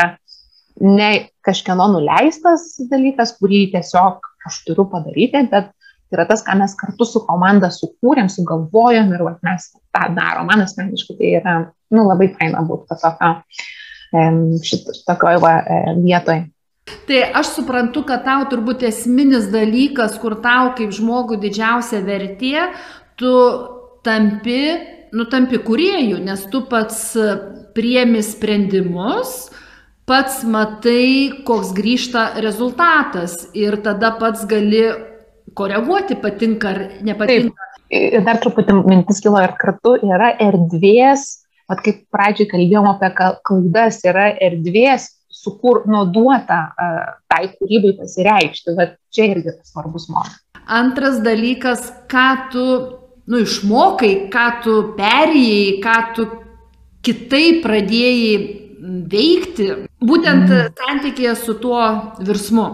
ne 0.81 1.11
kažkieno 1.47 1.89
nuleistas 1.95 2.77
dalykas, 2.91 3.35
kurį 3.39 3.69
tiesiog 3.75 4.23
aš 4.47 4.63
turiu 4.67 4.87
padaryti, 4.91 5.43
bet 5.51 5.73
tai 6.09 6.17
yra 6.17 6.27
tas, 6.29 6.45
ką 6.47 6.57
mes 6.61 6.75
kartu 6.79 7.05
su 7.05 7.23
komanda 7.27 7.69
sukūrėm, 7.75 8.31
sugalvojom 8.33 9.11
ir 9.13 9.25
vat, 9.27 9.43
mes 9.45 9.73
tą 9.93 10.07
darom. 10.17 10.49
Man 10.49 10.65
asmeniškai 10.65 11.19
tai 11.19 11.33
yra 11.41 11.57
nu, 11.93 12.05
labai 12.07 12.31
faina 12.37 12.63
būti 12.65 12.89
tokio, 12.95 13.35
šitokioj 14.71 15.43
vietoj. 16.01 16.47
Tai 17.09 17.19
aš 17.37 17.51
suprantu, 17.59 18.03
kad 18.09 18.23
tau 18.25 18.47
turbūt 18.49 18.87
esminis 18.89 19.51
dalykas, 19.53 20.17
kur 20.23 20.39
tau 20.41 20.73
kaip 20.77 20.95
žmogui 20.97 21.37
didžiausia 21.43 22.01
vertė, 22.05 22.71
tu 23.21 23.33
tampi, 24.07 24.63
nu 25.13 25.27
tampi 25.29 25.61
kuriejų, 25.65 26.23
nes 26.25 26.47
tu 26.53 26.63
pats 26.71 27.11
priemi 27.79 28.23
sprendimus, 28.27 29.49
pats 30.09 30.43
matai, 30.49 31.45
koks 31.47 31.71
grįžta 31.77 32.33
rezultatas 32.43 33.45
ir 33.55 33.79
tada 33.85 34.17
pats 34.19 34.43
gali 34.51 34.83
koreguoti, 35.59 36.19
patinka 36.19 36.73
ar 36.75 36.81
nepatinka. 37.07 37.55
Taip. 37.55 37.75
Ir 37.89 38.21
dar 38.27 38.37
truputį 38.43 38.83
mintis 38.85 39.23
kilo 39.25 39.41
ir 39.41 39.55
kartu 39.57 39.95
yra 40.05 40.35
erdvės, 40.45 41.23
at 41.73 41.81
kaip 41.85 42.03
pradžiai 42.13 42.51
kalbėjom 42.51 42.89
apie 42.91 43.09
klaidas, 43.17 44.03
yra 44.05 44.27
erdvės 44.45 45.07
sukur 45.33 45.85
nuduota 45.89 46.61
tą 46.77 46.89
tai 47.31 47.47
kūrybai 47.55 47.95
pasireikšti. 48.01 48.75
Bet 48.77 48.99
čia 49.15 49.31
irgi 49.33 49.55
svarbus 49.71 50.09
momentas. 50.13 50.43
Antras 50.69 51.23
dalykas, 51.25 51.87
ką 52.13 52.29
tu 52.53 52.67
nu, 53.29 53.41
išmokai, 53.45 54.29
ką 54.33 54.47
tu 54.65 54.77
perėjai, 54.99 55.79
ką 55.85 55.97
tu 56.17 56.29
kitaip 57.07 57.63
pradėjai 57.65 58.33
veikti, 59.11 59.69
būtent 60.05 60.47
mm. 60.49 60.75
santykėje 60.79 61.35
su 61.39 61.57
tuo 61.63 61.81
virsmu. 62.23 62.67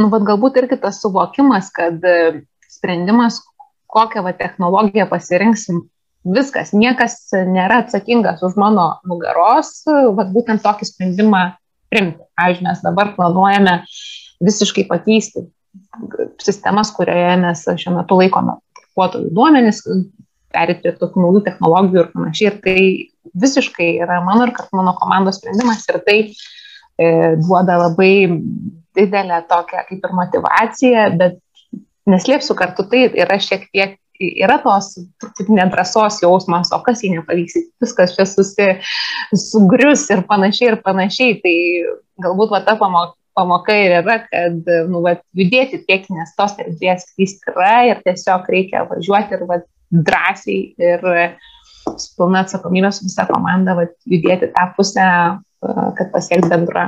Nu, 0.00 0.08
bet 0.12 0.24
galbūt 0.24 0.56
irgi 0.62 0.78
tas 0.80 1.02
suvokimas, 1.02 1.68
kad 1.74 2.00
e, 2.00 2.44
sprendimas, 2.72 3.42
kokią 3.92 4.22
va, 4.24 4.32
technologiją 4.36 5.04
pasirinksim, 5.10 5.82
viskas, 6.24 6.72
niekas 6.72 7.18
nėra 7.32 7.82
atsakingas 7.82 8.40
už 8.46 8.56
mano 8.60 8.86
nugaros, 9.08 9.82
va, 9.86 10.24
būtent 10.32 10.64
tokį 10.64 10.88
sprendimą 10.88 11.42
primti. 11.92 12.24
Pavyzdžiui, 12.40 12.68
mes 12.70 12.80
dabar 12.86 13.12
planuojame 13.18 13.82
visiškai 14.42 14.86
pakeisti 14.88 15.44
sistemas, 16.40 16.92
kurioje 16.96 17.36
mes 17.42 17.66
šiuo 17.68 17.98
metu 17.98 18.16
laikome 18.16 18.56
darbuotojų 18.78 19.32
duomenis, 19.36 19.84
perėti 20.52 20.84
prie 20.84 20.92
tokių 21.00 21.26
naujų 21.26 21.42
technologijų 21.46 22.00
ir 22.00 22.10
panašiai. 22.12 22.48
Ir 22.48 22.58
tai 22.64 22.78
visiškai 23.38 23.94
yra 24.04 24.20
mano 24.24 24.48
ir 24.48 24.54
kartu 24.56 24.76
mano 24.76 24.94
komandos 24.98 25.40
sprendimas 25.40 25.86
ir 25.88 26.00
tai 26.06 26.18
e, 26.28 27.06
duoda 27.40 27.78
labai 27.86 28.14
didelę 28.96 29.40
tokią 29.48 29.86
kaip 29.88 30.04
ir 30.04 30.14
motivaciją, 30.18 31.08
bet 31.20 31.40
neslėpsiu 32.10 32.56
kartu 32.58 32.84
tai 32.90 33.06
yra 33.24 33.38
šiek 33.40 33.68
tiek 33.72 33.98
yra 34.22 34.58
tos 34.62 34.92
truputį 35.20 35.56
nedrasos 35.56 36.20
jausmas, 36.22 36.70
o 36.74 36.78
kas 36.84 37.02
jei 37.02 37.14
nepavyks, 37.14 37.56
viskas 37.82 38.14
čia 38.16 38.26
susi, 38.28 38.68
sugrius 39.34 40.04
ir 40.12 40.22
panašiai 40.28 40.72
ir 40.72 40.78
panašiai. 40.84 41.38
Tai 41.42 41.56
galbūt 42.26 42.52
va 42.54 42.62
ta 42.66 42.76
pamoka, 42.78 43.16
pamoka 43.38 43.76
ir 43.76 43.96
yra, 44.02 44.20
kad 44.28 44.70
nu, 44.90 45.02
va, 45.04 45.16
judėti 45.38 45.82
prieki, 45.86 46.14
nes 46.16 46.34
tos 46.38 46.54
erdvės 46.62 47.08
vis 47.18 47.38
yra 47.50 47.74
ir 47.90 48.02
tiesiog 48.04 48.50
reikia 48.52 48.84
važiuoti 48.90 49.38
ir 49.38 49.46
va, 49.48 49.62
drąsiai 49.92 50.60
ir 50.80 51.08
su 51.84 52.12
pilna 52.18 52.44
atsakomybė 52.44 52.92
su 52.94 53.06
visa 53.06 53.26
komanda 53.30 53.76
va, 53.78 53.86
judėti 54.08 54.50
tą 54.54 54.68
pusę, 54.76 55.08
kad 55.98 56.12
pasiekti 56.14 56.50
bendrą, 56.50 56.86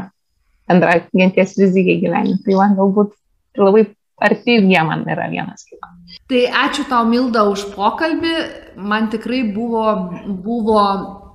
bendrą 0.70 0.97
genties 1.14 1.57
viziją 1.59 1.99
gyvenimą. 2.05 2.40
Tai 2.47 2.57
man 2.61 2.78
galbūt 2.78 3.14
labai 3.61 3.84
arti 4.24 4.59
jie 4.61 4.84
man 4.86 5.05
yra 5.11 5.28
vienas 5.30 5.66
kito. 5.68 5.90
Tai 6.30 6.40
ačiū 6.64 6.86
tau, 6.88 7.05
Milda, 7.09 7.45
už 7.51 7.68
pokalbį. 7.74 8.34
Man 8.78 9.11
tikrai 9.12 9.42
buvo, 9.55 9.84
buvo 10.45 10.84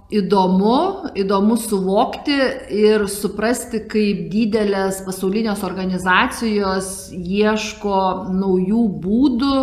įdomu, 0.09 1.11
įdomu 1.13 1.55
suvokti 1.61 2.37
ir 2.73 3.05
suprasti, 3.11 3.83
kaip 3.89 4.23
didelės 4.33 5.03
pasaulinės 5.05 5.61
organizacijos 5.65 6.89
ieško 7.13 7.99
naujų 8.33 8.85
būdų. 9.03 9.59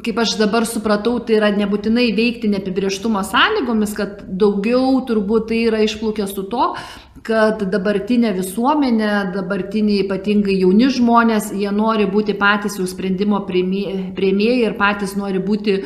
Kaip 0.00 0.22
aš 0.24 0.38
dabar 0.40 0.64
supratau, 0.68 1.18
tai 1.20 1.36
yra 1.36 1.52
nebūtinai 1.52 2.08
veikti 2.16 2.48
neapibrieštumo 2.54 3.20
sąlygomis, 3.28 3.94
kad 3.98 4.24
daugiau 4.24 5.02
turbūt 5.08 5.50
tai 5.52 5.62
yra 5.68 5.84
išplūkė 5.84 6.30
su 6.32 6.48
to, 6.48 6.72
kad 7.26 7.60
dabartinė 7.68 8.32
visuomenė, 8.38 9.14
dabartiniai 9.34 10.06
ypatingai 10.06 10.56
jauni 10.62 10.88
žmonės, 10.88 11.52
jie 11.52 11.68
nori 11.76 12.08
būti 12.08 12.38
patys 12.40 12.80
jų 12.80 12.88
sprendimo 12.88 13.42
prieimėjai 13.44 14.62
ir 14.64 14.78
patys 14.80 15.12
nori 15.20 15.42
būti 15.44 15.82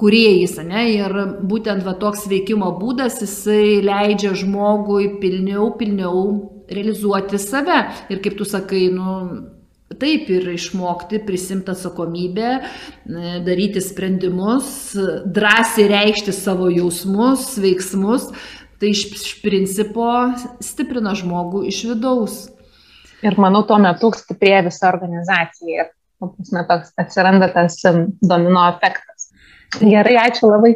kuriejais, 0.00 0.56
ne? 0.66 0.84
Ir 0.94 1.14
būtent 1.48 1.84
va 1.86 1.96
toks 2.00 2.26
veikimo 2.30 2.72
būdas, 2.80 3.20
jisai 3.24 3.80
leidžia 3.84 4.34
žmogui 4.36 5.16
pilniau, 5.22 5.72
pilniau 5.78 6.24
realizuoti 6.70 7.40
save. 7.40 7.84
Ir 8.12 8.22
kaip 8.24 8.36
tu 8.38 8.46
sakai, 8.48 8.86
nu, 8.92 9.16
taip 10.00 10.28
ir 10.32 10.48
išmokti 10.52 11.22
prisimti 11.26 11.72
atsakomybę, 11.72 12.50
daryti 13.46 13.80
sprendimus, 13.84 14.68
drąsiai 15.26 15.88
reikšti 15.92 16.34
savo 16.34 16.68
jausmus, 16.72 17.54
veiksmus, 17.62 18.30
tai 18.80 18.92
iš, 18.92 19.06
iš 19.16 19.34
principo 19.44 20.10
stiprina 20.64 21.14
žmogų 21.16 21.64
iš 21.70 21.84
vidaus. 21.92 22.40
Ir 23.24 23.38
manau, 23.40 23.62
tuo 23.64 23.78
metu 23.80 24.10
stiprėja 24.12 24.66
visa 24.66 24.90
organizacija 24.90 25.86
ir 25.86 25.94
toks 26.68 26.92
atsiranda 27.00 27.48
tas 27.54 27.78
domino 28.20 28.66
efektas. 28.68 29.15
Gerai, 29.74 30.16
ačiū 30.22 30.50
labai. 30.52 30.74